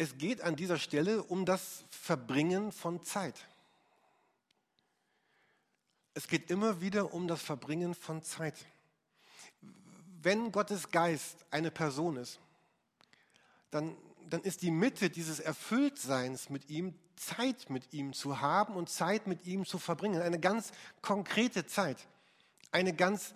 Es 0.00 0.16
geht 0.16 0.42
an 0.42 0.54
dieser 0.54 0.78
Stelle 0.78 1.24
um 1.24 1.44
das 1.44 1.84
Verbringen 1.90 2.70
von 2.70 3.02
Zeit. 3.02 3.34
Es 6.14 6.28
geht 6.28 6.52
immer 6.52 6.80
wieder 6.80 7.12
um 7.12 7.26
das 7.26 7.42
Verbringen 7.42 7.96
von 7.96 8.22
Zeit. 8.22 8.54
Wenn 10.22 10.52
Gottes 10.52 10.92
Geist 10.92 11.44
eine 11.50 11.72
Person 11.72 12.16
ist, 12.16 12.38
dann, 13.72 13.96
dann 14.32 14.42
ist 14.42 14.62
die 14.62 14.70
Mitte 14.70 15.10
dieses 15.10 15.40
Erfülltseins 15.40 16.50
mit 16.50 16.68
ihm, 16.70 16.94
Zeit 17.16 17.70
mit 17.70 17.92
ihm 17.92 18.12
zu 18.12 18.40
haben 18.40 18.76
und 18.76 18.88
Zeit 18.88 19.26
mit 19.26 19.46
ihm 19.46 19.64
zu 19.64 19.78
verbringen. 19.78 20.22
Eine 20.22 20.38
ganz 20.38 20.72
konkrete 21.02 21.66
Zeit, 21.66 22.06
eine 22.70 22.94
ganz 22.94 23.34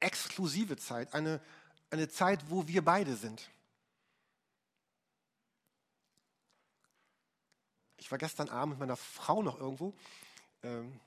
exklusive 0.00 0.76
Zeit, 0.76 1.14
eine, 1.14 1.40
eine 1.90 2.08
Zeit, 2.08 2.50
wo 2.50 2.66
wir 2.68 2.84
beide 2.84 3.16
sind. 3.16 3.50
Ich 7.96 8.10
war 8.10 8.18
gestern 8.18 8.48
Abend 8.48 8.72
mit 8.72 8.80
meiner 8.80 8.96
Frau 8.96 9.42
noch 9.42 9.58
irgendwo. 9.58 9.94
Ähm, 10.62 11.00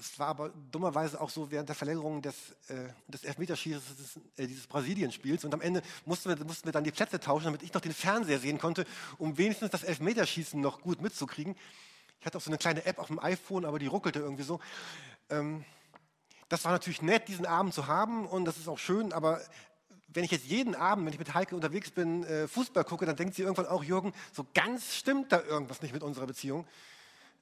es 0.00 0.18
war 0.18 0.28
aber 0.28 0.48
dummerweise 0.72 1.20
auch 1.20 1.28
so 1.28 1.50
während 1.50 1.68
der 1.68 1.76
Verlängerung 1.76 2.22
des, 2.22 2.34
äh, 2.68 2.88
des 3.06 3.22
Elfmeterschießens 3.24 4.18
äh, 4.36 4.46
dieses 4.46 4.66
Brasilien-Spiels. 4.66 5.44
Und 5.44 5.52
am 5.52 5.60
Ende 5.60 5.82
mussten 6.06 6.30
wir, 6.30 6.44
mussten 6.44 6.66
wir 6.66 6.72
dann 6.72 6.84
die 6.84 6.90
Plätze 6.90 7.20
tauschen, 7.20 7.44
damit 7.44 7.62
ich 7.62 7.72
noch 7.74 7.82
den 7.82 7.92
Fernseher 7.92 8.38
sehen 8.38 8.58
konnte, 8.58 8.86
um 9.18 9.36
wenigstens 9.36 9.70
das 9.70 9.84
Elfmeterschießen 9.84 10.58
noch 10.58 10.80
gut 10.80 11.02
mitzukriegen. 11.02 11.54
Ich 12.18 12.26
hatte 12.26 12.38
auch 12.38 12.42
so 12.42 12.50
eine 12.50 12.58
kleine 12.58 12.84
App 12.86 12.98
auf 12.98 13.08
dem 13.08 13.18
iPhone, 13.18 13.66
aber 13.66 13.78
die 13.78 13.86
ruckelte 13.86 14.20
irgendwie 14.20 14.42
so. 14.42 14.58
Ähm, 15.28 15.64
das 16.48 16.64
war 16.64 16.72
natürlich 16.72 17.02
nett, 17.02 17.28
diesen 17.28 17.46
Abend 17.46 17.74
zu 17.74 17.86
haben 17.86 18.26
und 18.26 18.46
das 18.46 18.56
ist 18.56 18.68
auch 18.68 18.78
schön, 18.78 19.12
aber 19.12 19.40
wenn 20.08 20.24
ich 20.24 20.30
jetzt 20.30 20.46
jeden 20.46 20.74
Abend, 20.74 21.06
wenn 21.06 21.12
ich 21.12 21.18
mit 21.18 21.34
Heike 21.34 21.54
unterwegs 21.54 21.90
bin, 21.90 22.24
äh, 22.24 22.48
Fußball 22.48 22.84
gucke, 22.84 23.06
dann 23.06 23.16
denkt 23.16 23.34
sie 23.34 23.42
irgendwann 23.42 23.66
auch, 23.66 23.84
Jürgen, 23.84 24.12
so 24.32 24.44
ganz 24.54 24.96
stimmt 24.96 25.30
da 25.30 25.40
irgendwas 25.42 25.82
nicht 25.82 25.92
mit 25.92 26.02
unserer 26.02 26.26
Beziehung. 26.26 26.66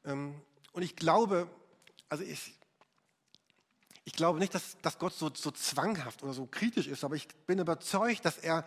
Ähm, 0.05 0.35
und 0.73 0.83
ich 0.83 0.97
glaube, 0.97 1.49
also 2.09 2.25
ich, 2.25 2.55
ich 4.05 4.13
glaube 4.13 4.39
nicht, 4.39 4.55
dass, 4.55 4.77
dass 4.83 4.99
Gott 4.99 5.15
so, 5.15 5.31
so 5.35 5.51
zwanghaft 5.51 6.23
oder 6.23 6.33
so 6.33 6.47
kritisch 6.47 6.87
ist, 6.87 7.05
aber 7.05 7.17
ich 7.17 7.29
bin 7.47 7.59
überzeugt, 7.59 8.25
dass 8.25 8.39
er 8.39 8.65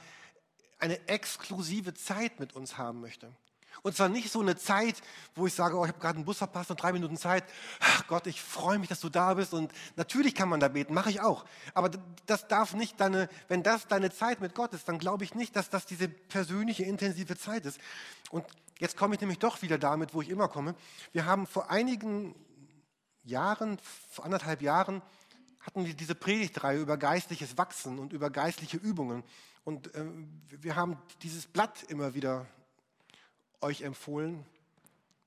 eine 0.79 1.07
exklusive 1.07 1.93
Zeit 1.93 2.39
mit 2.39 2.53
uns 2.53 2.77
haben 2.77 3.01
möchte. 3.01 3.31
Und 3.83 3.95
zwar 3.95 4.09
nicht 4.09 4.31
so 4.31 4.41
eine 4.41 4.57
Zeit, 4.57 5.01
wo 5.33 5.47
ich 5.47 5.53
sage, 5.53 5.75
oh, 5.75 5.83
ich 5.83 5.89
habe 5.89 5.99
gerade 5.99 6.17
einen 6.17 6.25
Bus 6.25 6.37
verpasst 6.37 6.69
und 6.69 6.81
drei 6.81 6.91
Minuten 6.91 7.17
Zeit. 7.17 7.45
Ach 7.79 8.05
Gott, 8.05 8.27
ich 8.27 8.41
freue 8.41 8.77
mich, 8.77 8.89
dass 8.89 8.99
du 8.99 9.09
da 9.09 9.33
bist. 9.33 9.53
Und 9.53 9.71
natürlich 9.95 10.35
kann 10.35 10.49
man 10.49 10.59
da 10.59 10.67
beten, 10.67 10.93
mache 10.93 11.09
ich 11.09 11.21
auch. 11.21 11.45
Aber 11.73 11.89
das 12.25 12.47
darf 12.47 12.73
nicht 12.73 12.99
deine, 12.99 13.29
wenn 13.47 13.63
das 13.63 13.87
deine 13.87 14.11
Zeit 14.11 14.41
mit 14.41 14.53
Gott 14.53 14.73
ist, 14.73 14.87
dann 14.87 14.99
glaube 14.99 15.23
ich 15.23 15.33
nicht, 15.33 15.55
dass 15.55 15.69
das 15.69 15.85
diese 15.85 16.09
persönliche, 16.09 16.83
intensive 16.83 17.37
Zeit 17.37 17.65
ist. 17.65 17.79
Und 18.29 18.45
Jetzt 18.81 18.97
komme 18.97 19.13
ich 19.13 19.21
nämlich 19.21 19.37
doch 19.37 19.61
wieder 19.61 19.77
damit, 19.77 20.15
wo 20.15 20.23
ich 20.23 20.29
immer 20.29 20.47
komme. 20.47 20.73
Wir 21.13 21.27
haben 21.27 21.45
vor 21.45 21.69
einigen 21.69 22.33
Jahren, 23.23 23.79
vor 24.09 24.25
anderthalb 24.25 24.61
Jahren, 24.61 25.01
hatten 25.59 25.85
wir 25.85 25.93
diese 25.93 26.15
Predigtreihe 26.15 26.79
über 26.79 26.97
geistliches 26.97 27.57
Wachsen 27.57 27.99
und 27.99 28.13
über 28.13 28.29
geistliche 28.29 28.77
Übungen. 28.77 29.23
Und 29.63 29.93
äh, 29.93 30.05
wir 30.49 30.75
haben 30.75 30.97
dieses 31.21 31.45
Blatt 31.45 31.83
immer 31.83 32.13
wieder 32.13 32.47
euch 33.61 33.81
empfohlen. 33.81 34.43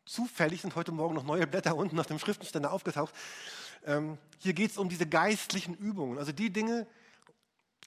Zufällig 0.05 0.61
sind 0.63 0.75
heute 0.75 0.93
Morgen 0.93 1.15
noch 1.15 1.25
neue 1.25 1.47
Blätter 1.47 1.77
unten 1.77 1.97
nach 1.97 2.07
dem 2.07 2.19
Schriftenständer 2.19 2.73
aufgetaucht. 2.73 3.15
Ähm, 3.87 4.19
hier 4.39 4.55
geht 4.55 4.73
es 4.73 4.79
um 4.79 4.89
diese 4.89 5.07
geistlichen 5.07 5.75
Übungen, 5.77 6.19
also 6.19 6.33
die 6.33 6.51
Dinge, 6.51 6.87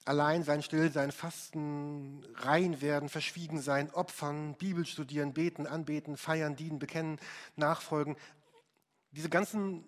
allein 0.04 0.42
sein, 0.42 0.62
still 0.62 0.90
sein, 0.90 1.12
fasten, 1.12 2.24
rein 2.34 2.80
werden, 2.80 3.08
verschwiegen 3.10 3.60
sein, 3.60 3.90
opfern, 3.92 4.54
Bibel 4.54 4.86
studieren, 4.86 5.34
beten, 5.34 5.66
anbeten, 5.66 6.16
feiern, 6.16 6.56
dienen, 6.56 6.78
bekennen, 6.78 7.20
nachfolgen. 7.56 8.16
Diese 9.10 9.28
ganzen 9.28 9.84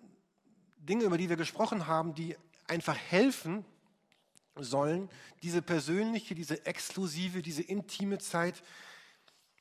Dinge, 0.81 1.03
über 1.05 1.17
die 1.17 1.29
wir 1.29 1.37
gesprochen 1.37 1.87
haben, 1.87 2.13
die 2.15 2.35
einfach 2.67 2.97
helfen 2.97 3.65
sollen, 4.55 5.09
diese 5.43 5.61
persönliche, 5.61 6.35
diese 6.35 6.65
exklusive, 6.65 7.41
diese 7.41 7.61
intime 7.61 8.17
Zeit 8.17 8.61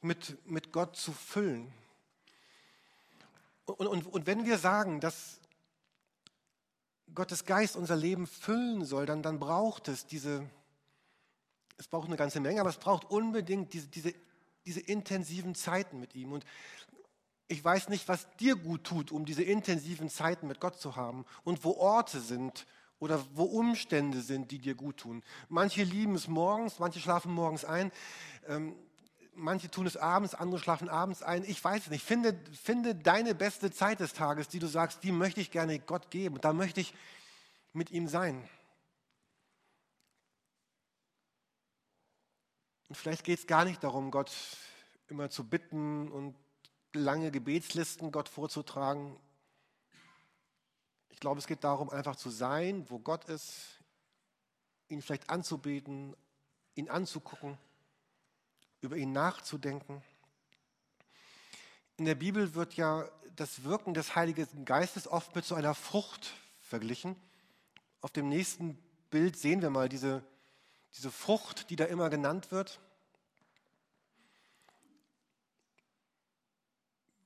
mit, 0.01 0.37
mit 0.47 0.73
Gott 0.73 0.97
zu 0.97 1.13
füllen. 1.13 1.73
Und, 3.67 3.87
und, 3.87 4.07
und 4.07 4.27
wenn 4.27 4.45
wir 4.47 4.59
sagen, 4.59 5.01
dass 5.01 5.41
Gottes 7.15 7.45
Geist 7.45 7.77
unser 7.77 7.97
Leben 7.97 8.27
füllen 8.27 8.85
soll, 8.85 9.07
dann, 9.07 9.23
dann 9.23 9.39
braucht 9.39 9.89
es 9.89 10.07
diese, 10.07 10.49
es 11.77 11.89
braucht 11.89 12.07
eine 12.07 12.17
ganze 12.17 12.41
Menge, 12.41 12.61
aber 12.61 12.71
es 12.71 12.79
braucht 12.79 13.11
unbedingt 13.11 13.73
diese, 13.73 13.89
diese, 13.89 14.15
diese 14.65 14.81
intensiven 14.81 15.55
Zeiten 15.55 16.01
mit 16.01 16.15
ihm. 16.15 16.33
Und 16.33 16.45
ich 17.51 17.65
weiß 17.65 17.89
nicht, 17.89 18.07
was 18.07 18.29
dir 18.37 18.55
gut 18.55 18.85
tut, 18.85 19.11
um 19.11 19.25
diese 19.25 19.43
intensiven 19.43 20.09
Zeiten 20.09 20.47
mit 20.47 20.61
Gott 20.61 20.79
zu 20.79 20.95
haben 20.95 21.25
und 21.43 21.65
wo 21.65 21.73
Orte 21.73 22.21
sind 22.21 22.65
oder 23.01 23.21
wo 23.35 23.43
Umstände 23.43 24.21
sind, 24.21 24.53
die 24.53 24.61
dir 24.61 24.77
gut 24.77 24.99
tun. 24.99 25.25
Manche 25.49 25.83
lieben 25.83 26.15
es 26.15 26.29
morgens, 26.29 26.79
manche 26.79 27.01
schlafen 27.01 27.33
morgens 27.33 27.65
ein. 27.65 27.91
Ähm, 28.47 28.77
manche 29.35 29.69
tun 29.69 29.87
es 29.87 29.97
abends, 29.97 30.37
andere 30.37 30.61
schlafen 30.61 30.89
abends 30.89 31.25
ein. 31.25 31.43
Ich 31.43 31.63
weiß 31.63 31.85
es 31.85 31.91
nicht. 31.91 32.05
Finde, 32.05 32.39
finde 32.53 32.95
deine 32.95 33.35
beste 33.35 33.73
Zeit 33.73 33.99
des 33.99 34.13
Tages, 34.13 34.47
die 34.47 34.61
du 34.61 34.69
sagst, 34.69 35.03
die 35.03 35.11
möchte 35.11 35.41
ich 35.41 35.51
gerne 35.51 35.81
Gott 35.81 36.13
geben. 36.13 36.41
Da 36.41 36.53
möchte 36.53 36.81
ich 36.81 36.95
mit 37.73 37.91
ihm 37.91 38.07
sein. 38.07 38.49
Und 42.89 42.95
vielleicht 42.95 43.25
geht 43.25 43.41
es 43.41 43.47
gar 43.49 43.65
nicht 43.65 43.83
darum, 43.83 44.13
Gott 44.13 44.31
immer 45.09 45.31
zu 45.31 45.43
bitten 45.43 46.13
und 46.13 46.37
lange 46.93 47.31
Gebetslisten 47.31 48.13
Gott 48.13 48.29
vorzutragen. 48.29 49.17
Ich 51.09 51.21
glaube, 51.21 51.39
es 51.39 51.47
geht 51.47 51.65
darum, 51.65 51.91
einfach 51.91 52.17
zu 52.17 52.31
sein, 52.31 52.89
wo 52.89 52.99
Gott 52.99 53.25
ist, 53.27 53.83
ihn 54.89 55.03
vielleicht 55.03 55.31
anzubeten, 55.31 56.17
ihn 56.75 56.89
anzugucken 56.89 57.59
über 58.81 58.97
ihn 58.97 59.13
nachzudenken. 59.13 60.03
In 61.97 62.07
der 62.07 62.15
Bibel 62.15 62.55
wird 62.55 62.75
ja 62.75 63.09
das 63.37 63.65
Wirken 63.65 63.95
des 63.95 64.17
Heiligen 64.17 64.65
Geistes 64.65 65.07
oft 65.07 65.35
mit 65.35 65.45
so 65.45 65.55
einer 65.55 65.75
Frucht 65.75 66.33
verglichen. 66.61 67.17
Auf 68.01 68.11
dem 68.11 68.29
nächsten 68.29 68.79
Bild 69.11 69.37
sehen 69.37 69.61
wir 69.61 69.71
mal 69.71 69.89
diese, 69.89 70.25
diese 70.97 71.11
Frucht, 71.11 71.69
die 71.71 71.77
da 71.77 71.85
immer 71.85 72.09
genannt 72.09 72.51
wird. 72.51 72.81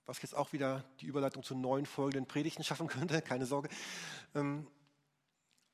Was 0.07 0.21
jetzt 0.23 0.35
auch 0.35 0.53
wieder 0.53 0.85
die 1.01 1.07
Überleitung 1.07 1.43
zu 1.43 1.55
neuen 1.55 1.87
folgenden 1.87 2.27
Predigten 2.27 2.65
schaffen 2.65 2.89
könnte, 2.89 3.23
keine 3.23 3.47
Sorge. 3.47 3.69
Ähm, 4.35 4.67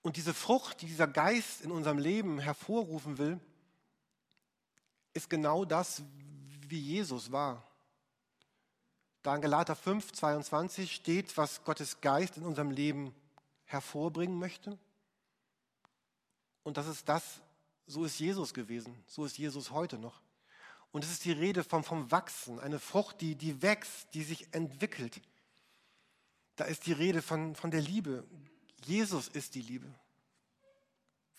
und 0.03 0.17
diese 0.17 0.33
Frucht, 0.33 0.81
die 0.81 0.87
dieser 0.87 1.09
Geist 1.09 1.61
in 1.63 1.71
unserem 1.71 1.99
Leben 1.99 2.39
hervorrufen 2.39 3.19
will, 3.19 3.39
ist 5.13 5.29
genau 5.29 5.65
das, 5.65 6.03
wie 6.69 6.79
Jesus 6.79 7.33
war. 7.33 7.63
Da 9.23 9.35
in 9.35 9.43
Galater 9.43 9.77
5, 9.77 10.13
22 10.13 10.95
steht, 10.95 11.37
was 11.37 11.63
Gottes 11.65 12.01
Geist 12.01 12.39
in 12.39 12.45
unserem 12.45 12.71
Leben 12.71 13.15
hervorbringen 13.67 14.39
möchte. 14.39 14.79
Und 16.63 16.77
das 16.77 16.87
ist 16.87 17.09
das, 17.09 17.41
so 17.87 18.05
ist 18.05 18.19
Jesus 18.19 18.55
gewesen, 18.55 18.97
so 19.07 19.25
ist 19.25 19.37
Jesus 19.37 19.71
heute 19.71 19.99
noch. 19.99 20.21
Und 20.93 21.05
es 21.05 21.13
ist 21.13 21.25
die 21.25 21.33
Rede 21.33 21.63
vom, 21.63 21.85
vom 21.85 22.11
Wachsen, 22.11 22.59
eine 22.59 22.79
Frucht, 22.79 23.21
die, 23.21 23.37
die 23.37 23.63
wächst, 23.63 24.13
die 24.15 24.25
sich 24.25 24.53
entwickelt. 24.53 25.21
Da 26.57 26.65
ist 26.65 26.87
die 26.87 26.93
Rede 26.93 27.23
von, 27.23 27.55
von 27.55 27.71
der 27.71 27.81
Liebe. 27.81 28.25
Jesus 28.85 29.29
ist 29.29 29.55
die 29.55 29.63
Liebe 29.63 29.87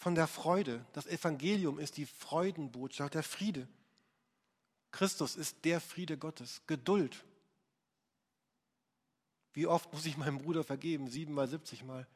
von 0.02 0.16
der 0.16 0.26
Freude. 0.26 0.84
Das 0.94 1.06
Evangelium 1.06 1.78
ist 1.78 1.96
die 1.96 2.08
Freudenbotschaft, 2.08 3.14
der 3.14 3.22
Friede. 3.22 3.68
Christus 4.90 5.36
ist 5.36 5.64
der 5.64 5.80
Friede 5.80 6.18
Gottes. 6.18 6.64
Geduld. 6.66 7.24
Wie 9.54 9.68
oft 9.68 9.94
muss 9.94 10.08
ich 10.08 10.18
meinem 10.18 10.40
Bruder 10.40 10.64
vergeben? 10.64 11.08
Siebenmal, 11.08 11.48
siebzigmal. 11.48 12.08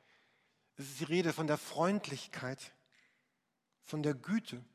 Es 0.78 0.90
ist 0.90 1.00
die 1.00 1.04
Rede 1.04 1.32
von 1.32 1.46
der 1.46 1.60
Freundlichkeit, 1.60 2.74
von 3.84 4.02
der 4.02 4.16
Güte. 4.16 4.66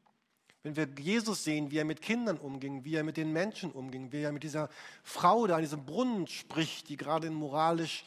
Wenn 0.62 0.76
wir 0.76 0.88
Jesus 0.98 1.44
sehen, 1.44 1.70
wie 1.70 1.78
er 1.78 1.84
mit 1.84 2.02
Kindern 2.02 2.36
umging, 2.36 2.84
wie 2.84 2.94
er 2.94 3.04
mit 3.04 3.16
den 3.16 3.32
Menschen 3.32 3.72
umging, 3.72 4.12
wie 4.12 4.22
er 4.22 4.32
mit 4.32 4.42
dieser 4.42 4.68
Frau 5.02 5.46
da 5.46 5.56
an 5.56 5.62
diesem 5.62 5.86
Brunnen 5.86 6.26
spricht, 6.26 6.88
die 6.88 6.96
gerade 6.96 7.28
in 7.28 7.34
moralisch 7.34 8.04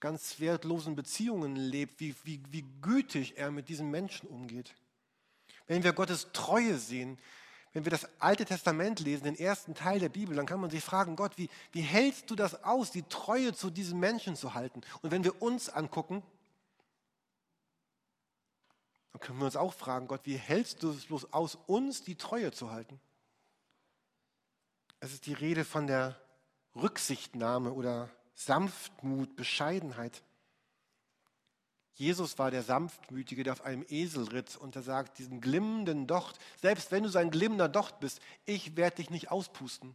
ganz 0.00 0.40
wertlosen 0.40 0.96
Beziehungen 0.96 1.54
lebt, 1.54 2.00
wie, 2.00 2.14
wie, 2.24 2.40
wie 2.50 2.64
gütig 2.80 3.36
er 3.36 3.50
mit 3.50 3.68
diesen 3.68 3.90
Menschen 3.90 4.28
umgeht. 4.28 4.74
Wenn 5.68 5.84
wir 5.84 5.92
Gottes 5.92 6.28
Treue 6.32 6.76
sehen, 6.78 7.18
wenn 7.72 7.84
wir 7.84 7.90
das 7.90 8.08
Alte 8.20 8.44
Testament 8.44 8.98
lesen, 8.98 9.24
den 9.24 9.38
ersten 9.38 9.74
Teil 9.74 10.00
der 10.00 10.08
Bibel, 10.08 10.34
dann 10.34 10.46
kann 10.46 10.60
man 10.60 10.70
sich 10.70 10.82
fragen, 10.82 11.14
Gott, 11.14 11.38
wie, 11.38 11.48
wie 11.70 11.82
hältst 11.82 12.28
du 12.30 12.34
das 12.34 12.64
aus, 12.64 12.90
die 12.90 13.04
Treue 13.04 13.52
zu 13.52 13.70
diesen 13.70 14.00
Menschen 14.00 14.34
zu 14.34 14.54
halten? 14.54 14.80
Und 15.02 15.12
wenn 15.12 15.22
wir 15.22 15.40
uns 15.40 15.68
angucken, 15.68 16.24
können 19.20 19.38
wir 19.38 19.44
uns 19.44 19.56
auch 19.56 19.74
fragen, 19.74 20.08
Gott, 20.08 20.22
wie 20.24 20.36
hältst 20.36 20.82
du 20.82 20.90
es 20.90 21.06
bloß 21.06 21.32
aus, 21.32 21.56
uns 21.66 22.02
die 22.02 22.16
Treue 22.16 22.52
zu 22.52 22.70
halten? 22.70 23.00
Es 24.98 25.12
ist 25.12 25.26
die 25.26 25.32
Rede 25.32 25.64
von 25.64 25.86
der 25.86 26.20
Rücksichtnahme 26.74 27.72
oder 27.72 28.10
Sanftmut, 28.34 29.36
Bescheidenheit. 29.36 30.22
Jesus 31.94 32.38
war 32.38 32.50
der 32.50 32.62
Sanftmütige, 32.62 33.42
der 33.44 33.52
auf 33.52 33.62
einem 33.62 33.84
Esel 33.88 34.28
ritt 34.28 34.56
und 34.56 34.74
er 34.74 34.82
sagt, 34.82 35.18
diesen 35.18 35.40
glimmenden 35.40 36.06
Docht, 36.06 36.38
selbst 36.60 36.90
wenn 36.92 37.02
du 37.02 37.10
so 37.10 37.18
ein 37.18 37.30
glimmender 37.30 37.68
Docht 37.68 38.00
bist, 38.00 38.20
ich 38.46 38.76
werde 38.76 38.96
dich 38.96 39.10
nicht 39.10 39.30
auspusten. 39.30 39.94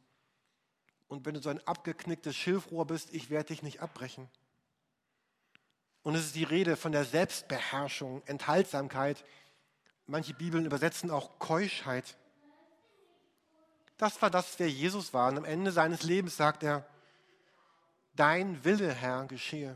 Und 1.07 1.25
wenn 1.25 1.33
du 1.33 1.41
so 1.41 1.49
ein 1.49 1.65
abgeknicktes 1.65 2.35
Schilfrohr 2.35 2.85
bist, 2.85 3.13
ich 3.13 3.29
werde 3.29 3.47
dich 3.47 3.63
nicht 3.63 3.81
abbrechen. 3.81 4.29
Und 6.05 6.13
es 6.13 6.27
ist 6.27 6.35
die 6.35 6.43
Rede 6.43 6.75
von 6.75 6.91
der 6.91 7.03
Selbstbeherrschung, 7.03 8.21
Enthaltsamkeit. 8.27 9.25
Manche 10.05 10.35
Bibeln 10.35 10.63
übersetzen 10.63 11.09
auch 11.09 11.39
Keuschheit. 11.39 12.15
Das 13.97 14.21
war 14.21 14.29
das, 14.29 14.59
wer 14.59 14.69
Jesus 14.69 15.15
war. 15.15 15.29
Und 15.29 15.39
am 15.39 15.45
Ende 15.45 15.71
seines 15.71 16.03
Lebens 16.03 16.37
sagt 16.37 16.61
er, 16.61 16.85
dein 18.15 18.63
Wille, 18.63 18.93
Herr, 18.93 19.25
geschehe. 19.25 19.75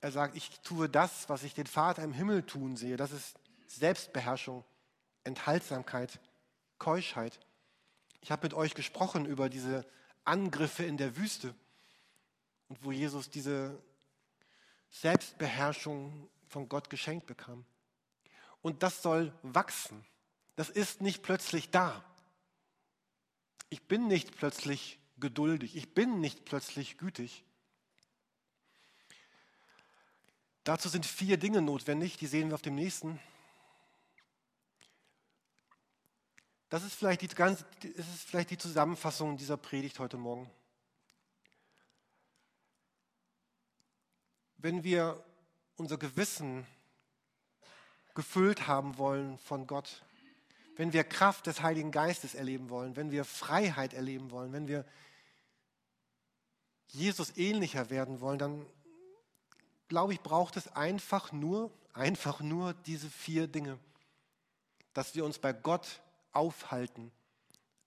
Er 0.00 0.10
sagt, 0.10 0.38
ich 0.38 0.48
tue 0.60 0.88
das, 0.88 1.28
was 1.28 1.42
ich 1.42 1.52
den 1.52 1.66
Vater 1.66 2.02
im 2.02 2.14
Himmel 2.14 2.42
tun 2.42 2.78
sehe. 2.78 2.96
Das 2.96 3.12
ist 3.12 3.36
Selbstbeherrschung, 3.66 4.64
Enthaltsamkeit, 5.24 6.18
Keuschheit. 6.78 7.38
Ich 8.22 8.32
habe 8.32 8.46
mit 8.46 8.54
euch 8.54 8.72
gesprochen 8.72 9.26
über 9.26 9.50
diese 9.50 9.84
Angriffe 10.24 10.84
in 10.84 10.96
der 10.96 11.18
Wüste 11.18 11.54
und 12.68 12.82
wo 12.82 12.90
Jesus 12.90 13.28
diese 13.28 13.78
Selbstbeherrschung 14.92 16.28
von 16.46 16.68
Gott 16.68 16.90
geschenkt 16.90 17.26
bekam. 17.26 17.64
Und 18.60 18.82
das 18.82 19.02
soll 19.02 19.36
wachsen. 19.42 20.04
Das 20.54 20.70
ist 20.70 21.00
nicht 21.00 21.22
plötzlich 21.22 21.70
da. 21.70 22.04
Ich 23.70 23.82
bin 23.88 24.06
nicht 24.06 24.36
plötzlich 24.36 25.00
geduldig. 25.18 25.76
Ich 25.76 25.94
bin 25.94 26.20
nicht 26.20 26.44
plötzlich 26.44 26.98
gütig. 26.98 27.42
Dazu 30.62 30.88
sind 30.88 31.06
vier 31.06 31.38
Dinge 31.38 31.62
notwendig, 31.62 32.18
die 32.18 32.26
sehen 32.26 32.48
wir 32.48 32.54
auf 32.54 32.62
dem 32.62 32.76
nächsten. 32.76 33.18
Das 36.68 36.84
ist 36.84 36.94
vielleicht 36.94 37.22
die, 37.22 37.28
ganze, 37.28 37.66
das 37.96 38.08
ist 38.08 38.24
vielleicht 38.24 38.50
die 38.50 38.58
Zusammenfassung 38.58 39.36
dieser 39.36 39.56
Predigt 39.56 39.98
heute 39.98 40.18
Morgen. 40.18 40.48
Wenn 44.62 44.84
wir 44.84 45.20
unser 45.76 45.98
Gewissen 45.98 46.64
gefüllt 48.14 48.68
haben 48.68 48.96
wollen 48.96 49.36
von 49.38 49.66
Gott, 49.66 50.04
wenn 50.76 50.92
wir 50.92 51.02
Kraft 51.02 51.48
des 51.48 51.62
Heiligen 51.62 51.90
Geistes 51.90 52.36
erleben 52.36 52.70
wollen, 52.70 52.94
wenn 52.94 53.10
wir 53.10 53.24
Freiheit 53.24 53.92
erleben 53.92 54.30
wollen, 54.30 54.52
wenn 54.52 54.68
wir 54.68 54.84
Jesus 56.86 57.36
ähnlicher 57.36 57.90
werden 57.90 58.20
wollen, 58.20 58.38
dann 58.38 58.66
glaube 59.88 60.12
ich, 60.12 60.20
braucht 60.20 60.56
es 60.56 60.68
einfach 60.68 61.32
nur, 61.32 61.72
einfach 61.92 62.40
nur 62.40 62.72
diese 62.72 63.10
vier 63.10 63.48
Dinge. 63.48 63.80
Dass 64.94 65.16
wir 65.16 65.24
uns 65.24 65.40
bei 65.40 65.52
Gott 65.52 66.02
aufhalten, 66.32 67.10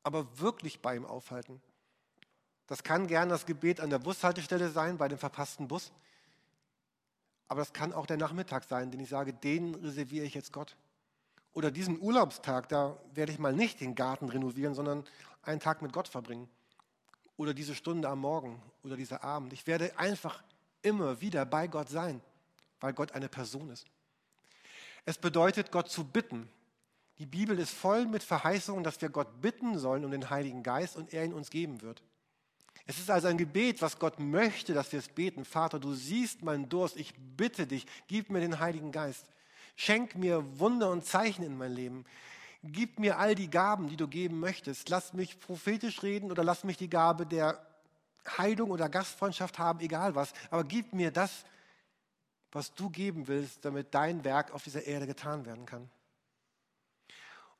aber 0.04 0.40
wirklich 0.40 0.82
bei 0.82 0.98
ihm 0.98 1.06
aufhalten. 1.06 1.62
Das 2.68 2.84
kann 2.84 3.08
gern 3.08 3.30
das 3.30 3.46
Gebet 3.46 3.80
an 3.80 3.90
der 3.90 4.00
Bushaltestelle 4.00 4.70
sein, 4.70 4.98
bei 4.98 5.08
dem 5.08 5.18
verpassten 5.18 5.70
Bus. 5.70 5.94
Aber 7.48 7.62
das 7.62 7.74
kann 7.74 7.94
auch 7.94 8.06
der 8.06 8.18
Nachmittag 8.18 8.64
sein, 8.64 8.92
den 8.92 9.00
ich 9.00 9.10
sage, 9.10 9.34
den 9.34 9.76
reserviere 9.76 10.26
ich 10.26 10.34
jetzt 10.34 10.52
Gott. 10.52 10.76
Oder 11.54 11.72
diesen 11.72 12.02
Urlaubstag, 12.02 12.68
da 12.70 12.98
werde 13.14 13.32
ich 13.32 13.40
mal 13.40 13.54
nicht 13.54 13.80
den 13.80 13.96
Garten 13.96 14.30
renovieren, 14.30 14.74
sondern 14.74 15.06
einen 15.44 15.60
Tag 15.60 15.82
mit 15.82 15.94
Gott 15.94 16.08
verbringen. 16.08 16.50
Oder 17.38 17.54
diese 17.54 17.76
Stunde 17.76 18.10
am 18.10 18.20
Morgen 18.20 18.62
oder 18.84 18.98
dieser 18.98 19.24
Abend. 19.24 19.54
Ich 19.54 19.68
werde 19.68 19.98
einfach 19.98 20.44
immer 20.82 21.22
wieder 21.22 21.46
bei 21.46 21.68
Gott 21.68 21.90
sein, 21.90 22.22
weil 22.80 22.94
Gott 22.94 23.12
eine 23.12 23.30
Person 23.30 23.70
ist. 23.70 23.86
Es 25.06 25.18
bedeutet, 25.18 25.72
Gott 25.72 25.90
zu 25.90 26.04
bitten. 26.04 26.50
Die 27.20 27.26
Bibel 27.26 27.58
ist 27.60 27.72
voll 27.72 28.06
mit 28.06 28.24
Verheißungen, 28.24 28.84
dass 28.84 29.02
wir 29.02 29.10
Gott 29.10 29.42
bitten 29.42 29.78
sollen 29.78 30.04
um 30.04 30.12
den 30.12 30.30
Heiligen 30.30 30.64
Geist 30.64 30.98
und 30.98 31.14
er 31.14 31.24
ihn 31.24 31.34
uns 31.34 31.50
geben 31.50 31.82
wird. 31.82 32.02
Es 32.88 33.00
ist 33.00 33.10
also 33.10 33.28
ein 33.28 33.38
Gebet, 33.38 33.82
was 33.82 33.98
Gott 33.98 34.20
möchte, 34.20 34.74
dass 34.74 34.92
wir 34.92 35.00
es 35.00 35.10
beten. 35.10 35.44
Vater, 35.44 35.80
du 35.80 35.94
siehst 35.94 36.44
meinen 36.44 36.70
Durst, 36.70 36.98
ich 36.98 37.14
bitte 37.16 37.66
dich, 37.66 37.86
gib 38.08 38.30
mir 38.30 38.42
den 38.42 38.60
Heiligen 38.60 38.92
Geist. 38.92 39.26
Schenk 39.76 40.16
mir 40.16 40.60
Wunder 40.60 40.92
und 40.92 41.04
Zeichen 41.04 41.44
in 41.44 41.58
mein 41.58 41.74
Leben. 41.74 42.06
Gib 42.64 43.00
mir 43.00 43.18
all 43.18 43.36
die 43.36 43.50
Gaben, 43.50 43.90
die 43.90 43.98
du 43.98 44.08
geben 44.08 44.40
möchtest. 44.40 44.90
Lass 44.90 45.14
mich 45.14 45.40
prophetisch 45.40 46.04
reden 46.04 46.32
oder 46.32 46.44
lass 46.44 46.64
mich 46.64 46.78
die 46.78 46.90
Gabe 46.90 47.26
der 47.26 47.66
Heilung 48.38 48.72
oder 48.72 48.90
Gastfreundschaft 48.90 49.60
haben, 49.60 49.80
egal 49.80 50.16
was. 50.16 50.34
Aber 50.50 50.64
gib 50.64 50.94
mir 50.94 51.12
das, 51.12 51.46
was 52.52 52.74
du 52.74 52.90
geben 52.90 53.28
willst, 53.28 53.66
damit 53.66 53.94
dein 53.94 54.24
Werk 54.24 54.52
auf 54.52 54.64
dieser 54.64 54.86
Erde 54.86 55.08
getan 55.08 55.46
werden 55.46 55.66
kann. 55.66 55.90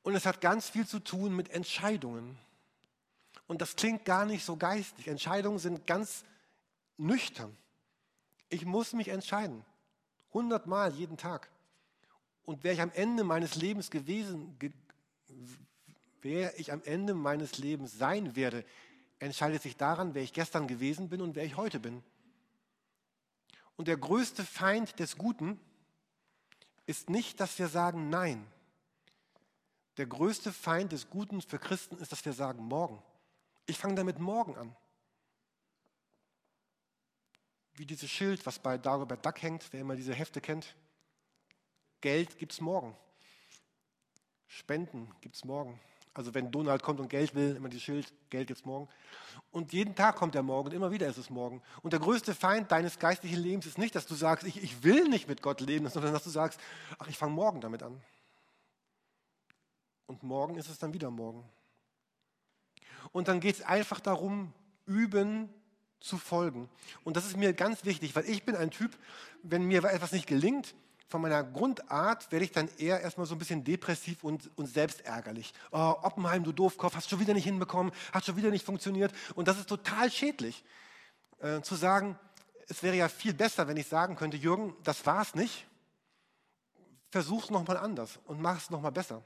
Und 0.02 0.14
es 0.14 0.24
hat 0.24 0.40
ganz 0.40 0.70
viel 0.70 0.86
zu 0.86 1.00
tun 1.00 1.34
mit 1.34 1.50
Entscheidungen. 1.50 2.38
Und 3.46 3.60
das 3.60 3.76
klingt 3.76 4.04
gar 4.04 4.26
nicht 4.26 4.44
so 4.44 4.56
geistig. 4.56 5.08
Entscheidungen 5.08 5.58
sind 5.58 5.86
ganz 5.86 6.24
nüchtern. 6.96 7.56
Ich 8.48 8.64
muss 8.64 8.92
mich 8.92 9.08
entscheiden. 9.08 9.64
Hundertmal 10.32 10.92
jeden 10.94 11.16
Tag. 11.16 11.48
Und 12.44 12.64
wäre 12.64 12.74
ich 12.74 12.80
am 12.80 12.92
Ende 12.92 13.24
meines 13.24 13.56
Lebens 13.56 13.90
gewesen, 13.90 14.56
ge, 14.58 14.72
wer 16.22 16.58
ich 16.58 16.72
am 16.72 16.82
Ende 16.84 17.14
meines 17.14 17.58
Lebens 17.58 17.98
sein 17.98 18.36
werde, 18.36 18.64
entscheidet 19.18 19.62
sich 19.62 19.76
daran, 19.76 20.14
wer 20.14 20.22
ich 20.22 20.32
gestern 20.32 20.68
gewesen 20.68 21.08
bin 21.08 21.20
und 21.20 21.34
wer 21.34 21.44
ich 21.44 21.56
heute 21.56 21.80
bin. 21.80 22.02
Und 23.76 23.88
der 23.88 23.96
größte 23.96 24.44
Feind 24.44 24.98
des 24.98 25.16
Guten 25.16 25.60
ist 26.86 27.10
nicht, 27.10 27.40
dass 27.40 27.58
wir 27.58 27.68
sagen 27.68 28.10
Nein. 28.10 28.46
Der 29.96 30.06
größte 30.06 30.52
Feind 30.52 30.92
des 30.92 31.08
Guten 31.10 31.40
für 31.42 31.58
Christen 31.58 31.96
ist, 31.98 32.12
dass 32.12 32.24
wir 32.24 32.32
sagen 32.32 32.64
Morgen. 32.64 33.02
Ich 33.66 33.78
fange 33.78 33.96
damit 33.96 34.18
morgen 34.18 34.56
an. 34.56 34.74
Wie 37.74 37.84
dieses 37.84 38.10
Schild, 38.10 38.46
was 38.46 38.58
bei 38.58 38.78
Dagobert 38.78 39.24
Duck 39.26 39.42
hängt, 39.42 39.70
wer 39.72 39.80
immer 39.80 39.96
diese 39.96 40.14
Hefte 40.14 40.40
kennt. 40.40 40.74
Geld 42.00 42.38
gibt 42.38 42.52
es 42.52 42.60
morgen. 42.60 42.96
Spenden 44.46 45.12
gibt 45.20 45.34
es 45.34 45.44
morgen. 45.44 45.78
Also 46.14 46.32
wenn 46.32 46.50
Donald 46.50 46.82
kommt 46.82 46.98
und 47.00 47.08
Geld 47.08 47.34
will, 47.34 47.56
immer 47.56 47.68
dieses 47.68 47.82
Schild, 47.82 48.10
Geld 48.30 48.46
gibt 48.46 48.60
es 48.60 48.64
morgen. 48.64 48.88
Und 49.50 49.74
jeden 49.74 49.94
Tag 49.94 50.16
kommt 50.16 50.34
der 50.34 50.42
Morgen 50.42 50.68
und 50.68 50.74
immer 50.74 50.90
wieder 50.90 51.06
ist 51.08 51.18
es 51.18 51.28
morgen. 51.28 51.60
Und 51.82 51.92
der 51.92 52.00
größte 52.00 52.34
Feind 52.34 52.72
deines 52.72 52.98
geistlichen 52.98 53.38
Lebens 53.38 53.66
ist 53.66 53.76
nicht, 53.76 53.94
dass 53.94 54.06
du 54.06 54.14
sagst, 54.14 54.46
ich, 54.46 54.62
ich 54.62 54.82
will 54.82 55.08
nicht 55.08 55.28
mit 55.28 55.42
Gott 55.42 55.60
leben, 55.60 55.88
sondern 55.90 56.14
dass 56.14 56.24
du 56.24 56.30
sagst, 56.30 56.58
ach, 56.98 57.08
ich 57.08 57.18
fange 57.18 57.34
morgen 57.34 57.60
damit 57.60 57.82
an. 57.82 58.00
Und 60.06 60.22
morgen 60.22 60.56
ist 60.56 60.70
es 60.70 60.78
dann 60.78 60.94
wieder 60.94 61.10
morgen. 61.10 61.44
Und 63.16 63.28
dann 63.28 63.40
geht 63.40 63.54
es 63.54 63.62
einfach 63.62 63.98
darum, 63.98 64.52
üben 64.84 65.48
zu 66.00 66.18
folgen. 66.18 66.68
Und 67.02 67.16
das 67.16 67.24
ist 67.24 67.38
mir 67.38 67.54
ganz 67.54 67.86
wichtig, 67.86 68.14
weil 68.14 68.28
ich 68.28 68.44
bin 68.44 68.54
ein 68.54 68.70
Typ, 68.70 68.94
wenn 69.42 69.62
mir 69.62 69.82
etwas 69.84 70.12
nicht 70.12 70.26
gelingt, 70.26 70.74
von 71.08 71.22
meiner 71.22 71.42
Grundart 71.42 72.30
werde 72.30 72.44
ich 72.44 72.52
dann 72.52 72.68
eher 72.76 73.00
erstmal 73.00 73.26
so 73.26 73.34
ein 73.34 73.38
bisschen 73.38 73.64
depressiv 73.64 74.22
und, 74.22 74.50
und 74.58 74.66
selbstärgerlich. 74.66 75.54
Oh, 75.72 75.94
Oppenheim, 76.02 76.44
du 76.44 76.52
Doofkopf, 76.52 76.94
hast 76.94 77.08
schon 77.08 77.18
wieder 77.18 77.32
nicht 77.32 77.44
hinbekommen, 77.44 77.90
hat 78.12 78.26
schon 78.26 78.36
wieder 78.36 78.50
nicht 78.50 78.66
funktioniert. 78.66 79.14
Und 79.34 79.48
das 79.48 79.58
ist 79.58 79.70
total 79.70 80.10
schädlich. 80.10 80.62
Äh, 81.38 81.62
zu 81.62 81.74
sagen, 81.74 82.18
es 82.68 82.82
wäre 82.82 82.96
ja 82.96 83.08
viel 83.08 83.32
besser, 83.32 83.66
wenn 83.66 83.78
ich 83.78 83.86
sagen 83.86 84.16
könnte, 84.16 84.36
Jürgen, 84.36 84.76
das 84.84 85.06
war 85.06 85.22
es 85.22 85.34
nicht. 85.34 85.66
Versuch 87.08 87.44
es 87.44 87.50
nochmal 87.50 87.78
anders 87.78 88.18
und 88.26 88.42
mach 88.42 88.58
es 88.58 88.68
nochmal 88.68 88.92
besser. 88.92 89.22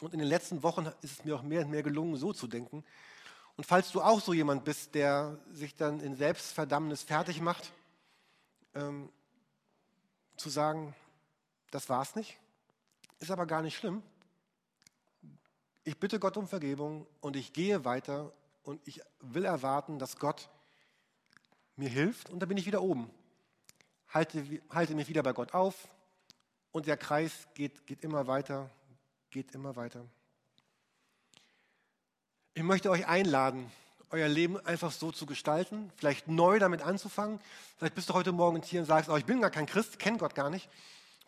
Und 0.00 0.12
in 0.14 0.20
den 0.20 0.28
letzten 0.28 0.62
Wochen 0.62 0.86
ist 1.02 1.18
es 1.18 1.24
mir 1.24 1.36
auch 1.36 1.42
mehr 1.42 1.62
und 1.62 1.70
mehr 1.70 1.82
gelungen, 1.82 2.16
so 2.16 2.32
zu 2.32 2.46
denken. 2.46 2.84
Und 3.56 3.64
falls 3.64 3.90
du 3.92 4.00
auch 4.00 4.20
so 4.20 4.32
jemand 4.32 4.64
bist, 4.64 4.94
der 4.94 5.38
sich 5.50 5.74
dann 5.74 6.00
in 6.00 6.16
Selbstverdammnis 6.16 7.02
fertig 7.02 7.40
macht, 7.40 7.72
ähm, 8.74 9.10
zu 10.36 10.48
sagen, 10.48 10.94
das 11.70 11.88
war's 11.88 12.16
nicht, 12.16 12.38
ist 13.18 13.30
aber 13.30 13.46
gar 13.46 13.62
nicht 13.62 13.76
schlimm. 13.76 14.02
Ich 15.84 15.98
bitte 15.98 16.18
Gott 16.18 16.36
um 16.36 16.48
Vergebung 16.48 17.06
und 17.20 17.36
ich 17.36 17.52
gehe 17.52 17.84
weiter 17.84 18.32
und 18.62 18.80
ich 18.86 19.02
will 19.20 19.44
erwarten, 19.44 19.98
dass 19.98 20.16
Gott 20.16 20.48
mir 21.76 21.88
hilft 21.88 22.30
und 22.30 22.40
dann 22.40 22.48
bin 22.48 22.58
ich 22.58 22.66
wieder 22.66 22.82
oben. 22.82 23.10
Halte, 24.08 24.44
halte 24.70 24.94
mich 24.94 25.08
wieder 25.08 25.22
bei 25.22 25.32
Gott 25.32 25.54
auf 25.54 25.88
und 26.72 26.86
der 26.86 26.96
Kreis 26.96 27.48
geht, 27.54 27.86
geht 27.86 28.02
immer 28.02 28.26
weiter 28.26 28.70
geht 29.30 29.52
immer 29.52 29.76
weiter. 29.76 30.04
Ich 32.54 32.62
möchte 32.62 32.90
euch 32.90 33.06
einladen, 33.06 33.70
euer 34.10 34.28
Leben 34.28 34.58
einfach 34.66 34.90
so 34.90 35.12
zu 35.12 35.24
gestalten, 35.24 35.92
vielleicht 35.96 36.26
neu 36.26 36.58
damit 36.58 36.82
anzufangen. 36.82 37.40
Vielleicht 37.78 37.94
bist 37.94 38.10
du 38.10 38.14
heute 38.14 38.32
Morgen 38.32 38.60
hier 38.62 38.80
und 38.80 38.86
sagst, 38.86 39.08
oh, 39.08 39.16
ich 39.16 39.24
bin 39.24 39.40
gar 39.40 39.50
kein 39.50 39.66
Christ, 39.66 39.98
kenne 39.98 40.18
Gott 40.18 40.34
gar 40.34 40.50
nicht. 40.50 40.68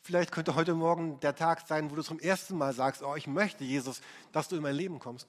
Vielleicht 0.02 0.32
könnte 0.32 0.56
heute 0.56 0.74
Morgen 0.74 1.20
der 1.20 1.36
Tag 1.36 1.66
sein, 1.68 1.90
wo 1.92 1.94
du 1.94 2.02
zum 2.02 2.18
ersten 2.18 2.58
Mal 2.58 2.74
sagst, 2.74 3.02
oh, 3.02 3.14
ich 3.14 3.28
möchte 3.28 3.62
Jesus, 3.62 4.00
dass 4.32 4.48
du 4.48 4.56
in 4.56 4.62
mein 4.62 4.74
Leben 4.74 4.98
kommst. 4.98 5.28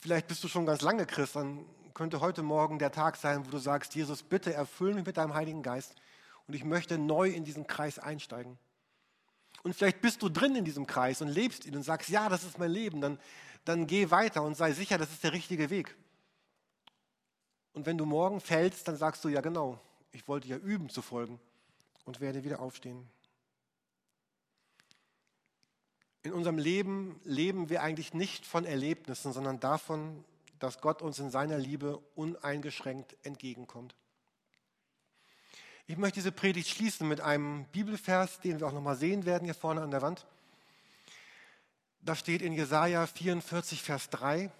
Vielleicht 0.00 0.26
bist 0.26 0.42
du 0.42 0.48
schon 0.48 0.66
ganz 0.66 0.82
lange 0.82 1.06
Christ, 1.06 1.36
dann 1.36 1.64
könnte 1.94 2.20
heute 2.20 2.42
Morgen 2.42 2.80
der 2.80 2.90
Tag 2.90 3.16
sein, 3.16 3.46
wo 3.46 3.50
du 3.50 3.58
sagst, 3.58 3.94
Jesus, 3.94 4.24
bitte 4.24 4.52
erfüll 4.52 4.94
mich 4.94 5.06
mit 5.06 5.16
deinem 5.16 5.34
Heiligen 5.34 5.62
Geist 5.62 5.94
und 6.48 6.54
ich 6.54 6.64
möchte 6.64 6.98
neu 6.98 7.28
in 7.28 7.44
diesen 7.44 7.68
Kreis 7.68 8.00
einsteigen. 8.00 8.58
Und 9.62 9.74
vielleicht 9.74 10.00
bist 10.00 10.22
du 10.22 10.28
drin 10.28 10.56
in 10.56 10.64
diesem 10.64 10.86
Kreis 10.86 11.22
und 11.22 11.28
lebst 11.28 11.64
ihn 11.64 11.76
und 11.76 11.82
sagst, 11.82 12.08
ja, 12.08 12.28
das 12.28 12.44
ist 12.44 12.58
mein 12.58 12.70
Leben. 12.70 13.00
Dann, 13.00 13.18
dann 13.64 13.86
geh 13.86 14.10
weiter 14.10 14.42
und 14.42 14.56
sei 14.56 14.72
sicher, 14.72 14.98
das 14.98 15.10
ist 15.10 15.22
der 15.22 15.32
richtige 15.32 15.70
Weg. 15.70 15.96
Und 17.72 17.86
wenn 17.86 17.96
du 17.96 18.04
morgen 18.04 18.40
fällst, 18.40 18.88
dann 18.88 18.96
sagst 18.96 19.24
du, 19.24 19.28
ja 19.28 19.40
genau, 19.40 19.80
ich 20.10 20.26
wollte 20.28 20.48
ja 20.48 20.56
üben 20.56 20.88
zu 20.88 21.00
folgen 21.00 21.40
und 22.04 22.20
werde 22.20 22.44
wieder 22.44 22.60
aufstehen. 22.60 23.08
In 26.24 26.32
unserem 26.32 26.58
Leben 26.58 27.20
leben 27.24 27.68
wir 27.68 27.82
eigentlich 27.82 28.14
nicht 28.14 28.46
von 28.46 28.64
Erlebnissen, 28.64 29.32
sondern 29.32 29.58
davon, 29.58 30.24
dass 30.58 30.80
Gott 30.80 31.02
uns 31.02 31.18
in 31.18 31.30
seiner 31.30 31.58
Liebe 31.58 31.98
uneingeschränkt 32.14 33.16
entgegenkommt. 33.24 33.96
Ich 35.86 35.96
möchte 35.96 36.20
diese 36.20 36.32
Predigt 36.32 36.68
schließen 36.68 37.08
mit 37.08 37.20
einem 37.20 37.64
Bibelvers, 37.66 38.40
den 38.40 38.60
wir 38.60 38.66
auch 38.66 38.72
nochmal 38.72 38.96
sehen 38.96 39.26
werden 39.26 39.44
hier 39.44 39.54
vorne 39.54 39.82
an 39.82 39.90
der 39.90 40.02
Wand. 40.02 40.26
Da 42.00 42.14
steht 42.14 42.42
in 42.42 42.52
Jesaja 42.52 43.06
44, 43.06 43.82
Vers 43.82 44.10
3. 44.10 44.50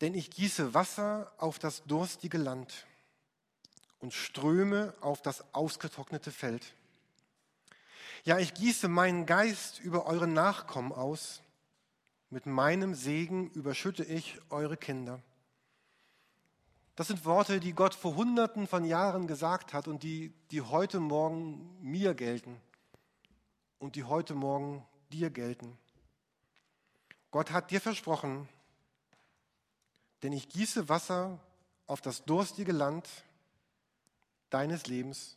Denn 0.00 0.14
ich 0.14 0.30
gieße 0.30 0.74
Wasser 0.74 1.32
auf 1.38 1.58
das 1.58 1.84
durstige 1.84 2.38
Land 2.38 2.86
und 4.00 4.12
Ströme 4.12 4.94
auf 5.00 5.22
das 5.22 5.44
ausgetrocknete 5.54 6.32
Feld. 6.32 6.74
Ja, 8.24 8.38
ich 8.38 8.54
gieße 8.54 8.88
meinen 8.88 9.26
Geist 9.26 9.80
über 9.80 10.06
eure 10.06 10.28
Nachkommen 10.28 10.92
aus. 10.92 11.42
Mit 12.30 12.46
meinem 12.46 12.94
Segen 12.94 13.50
überschütte 13.50 14.04
ich 14.04 14.40
eure 14.48 14.76
Kinder. 14.76 15.20
Das 17.02 17.08
sind 17.08 17.24
Worte, 17.24 17.58
die 17.58 17.72
Gott 17.72 17.96
vor 17.96 18.14
Hunderten 18.14 18.68
von 18.68 18.84
Jahren 18.84 19.26
gesagt 19.26 19.72
hat 19.72 19.88
und 19.88 20.04
die, 20.04 20.32
die 20.52 20.60
heute 20.60 21.00
Morgen 21.00 21.76
mir 21.82 22.14
gelten 22.14 22.60
und 23.80 23.96
die 23.96 24.04
heute 24.04 24.36
Morgen 24.36 24.86
dir 25.10 25.28
gelten. 25.30 25.76
Gott 27.32 27.50
hat 27.50 27.72
dir 27.72 27.80
versprochen, 27.80 28.48
denn 30.22 30.32
ich 30.32 30.48
gieße 30.48 30.88
Wasser 30.88 31.40
auf 31.88 32.00
das 32.00 32.24
durstige 32.24 32.70
Land 32.70 33.08
deines 34.50 34.86
Lebens 34.86 35.36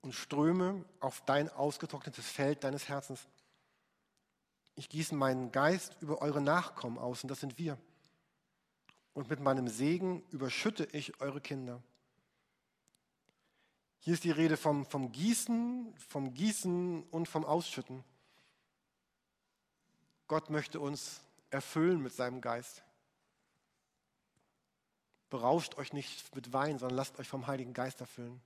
und 0.00 0.14
Ströme 0.14 0.84
auf 1.00 1.24
dein 1.24 1.48
ausgetrocknetes 1.48 2.28
Feld 2.28 2.62
deines 2.62 2.88
Herzens. 2.88 3.26
Ich 4.76 4.88
gieße 4.88 5.16
meinen 5.16 5.50
Geist 5.50 5.96
über 5.98 6.22
eure 6.22 6.40
Nachkommen 6.40 6.98
aus, 6.98 7.24
und 7.24 7.30
das 7.30 7.40
sind 7.40 7.58
wir. 7.58 7.78
Und 9.14 9.28
mit 9.28 9.40
meinem 9.40 9.68
Segen 9.68 10.22
überschütte 10.30 10.88
ich 10.92 11.20
eure 11.20 11.40
Kinder. 11.40 11.82
Hier 13.98 14.14
ist 14.14 14.24
die 14.24 14.30
Rede 14.30 14.56
vom, 14.56 14.86
vom 14.86 15.12
Gießen, 15.12 15.94
vom 15.96 16.34
Gießen 16.34 17.04
und 17.04 17.28
vom 17.28 17.44
Ausschütten. 17.44 18.02
Gott 20.26 20.50
möchte 20.50 20.80
uns 20.80 21.20
erfüllen 21.50 22.00
mit 22.00 22.12
seinem 22.12 22.40
Geist. 22.40 22.82
Berauscht 25.30 25.76
euch 25.76 25.92
nicht 25.92 26.34
mit 26.34 26.52
Wein, 26.52 26.78
sondern 26.78 26.96
lasst 26.96 27.18
euch 27.18 27.28
vom 27.28 27.46
Heiligen 27.46 27.74
Geist 27.74 28.00
erfüllen. 28.00 28.40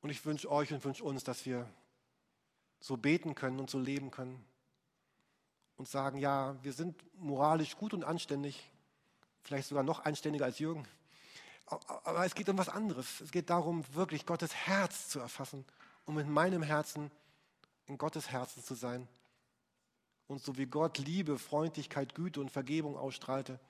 Und 0.00 0.10
ich 0.10 0.24
wünsche 0.24 0.50
euch 0.50 0.72
und 0.72 0.84
wünsche 0.84 1.04
uns, 1.04 1.24
dass 1.24 1.44
wir 1.44 1.68
so 2.80 2.96
beten 2.96 3.34
können 3.34 3.58
und 3.58 3.68
so 3.68 3.78
leben 3.78 4.10
können 4.10 4.44
und 5.78 5.88
sagen, 5.88 6.18
ja, 6.18 6.56
wir 6.62 6.72
sind 6.72 6.94
moralisch 7.18 7.76
gut 7.76 7.94
und 7.94 8.04
anständig, 8.04 8.70
vielleicht 9.42 9.68
sogar 9.68 9.84
noch 9.84 10.04
anständiger 10.04 10.44
als 10.44 10.58
Jürgen. 10.58 10.86
Aber 11.66 12.26
es 12.26 12.34
geht 12.34 12.48
um 12.48 12.58
was 12.58 12.68
anderes. 12.68 13.20
Es 13.20 13.30
geht 13.30 13.48
darum, 13.48 13.84
wirklich 13.94 14.26
Gottes 14.26 14.54
Herz 14.54 15.08
zu 15.08 15.20
erfassen 15.20 15.64
und 16.04 16.14
mit 16.14 16.26
meinem 16.26 16.62
Herzen 16.62 17.10
in 17.86 17.96
Gottes 17.96 18.30
Herzen 18.30 18.62
zu 18.62 18.74
sein. 18.74 19.06
Und 20.26 20.42
so 20.42 20.58
wie 20.58 20.66
Gott 20.66 20.98
Liebe, 20.98 21.38
Freundlichkeit, 21.38 22.14
Güte 22.14 22.40
und 22.40 22.50
Vergebung 22.50 22.96
ausstrahlte, 22.96 23.60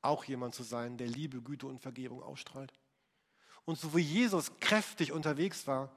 auch 0.00 0.24
jemand 0.24 0.54
zu 0.54 0.62
sein, 0.62 0.96
der 0.96 1.08
Liebe, 1.08 1.42
Güte 1.42 1.66
und 1.66 1.80
Vergebung 1.80 2.22
ausstrahlt. 2.22 2.72
Und 3.64 3.78
so 3.78 3.94
wie 3.94 4.00
Jesus 4.00 4.58
kräftig 4.60 5.12
unterwegs 5.12 5.66
war, 5.66 5.90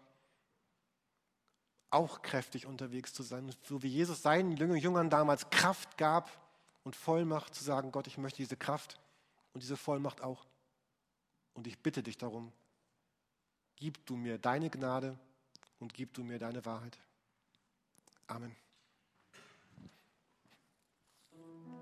auch 1.92 2.22
kräftig 2.22 2.66
unterwegs 2.66 3.14
zu 3.14 3.24
sein. 3.24 3.54
So 3.64 3.84
wie 3.84 3.90
Jesus 3.90 4.22
seinen 4.22 4.56
Jüngern 4.56 5.10
damals 5.10 5.50
Kraft 5.50 5.98
gab 5.98 6.32
und 6.84 6.96
Vollmacht 6.96 7.54
zu 7.54 7.64
sagen, 7.64 7.92
Gott, 7.92 8.08
ich 8.08 8.18
möchte 8.18 8.38
diese 8.38 8.58
Kraft 8.58 9.00
und 9.54 9.62
diese 9.62 9.78
Vollmacht 9.78 10.22
auch. 10.22 10.46
Und 11.54 11.68
ich 11.68 11.78
bitte 11.78 12.02
dich 12.02 12.18
darum, 12.18 12.52
gib 13.76 14.06
du 14.06 14.16
mir 14.16 14.38
deine 14.38 14.70
Gnade 14.70 15.18
und 15.80 15.94
gib 15.94 16.14
du 16.14 16.24
mir 16.24 16.40
deine 16.40 16.66
Wahrheit. 16.66 16.98
Amen. 18.28 18.56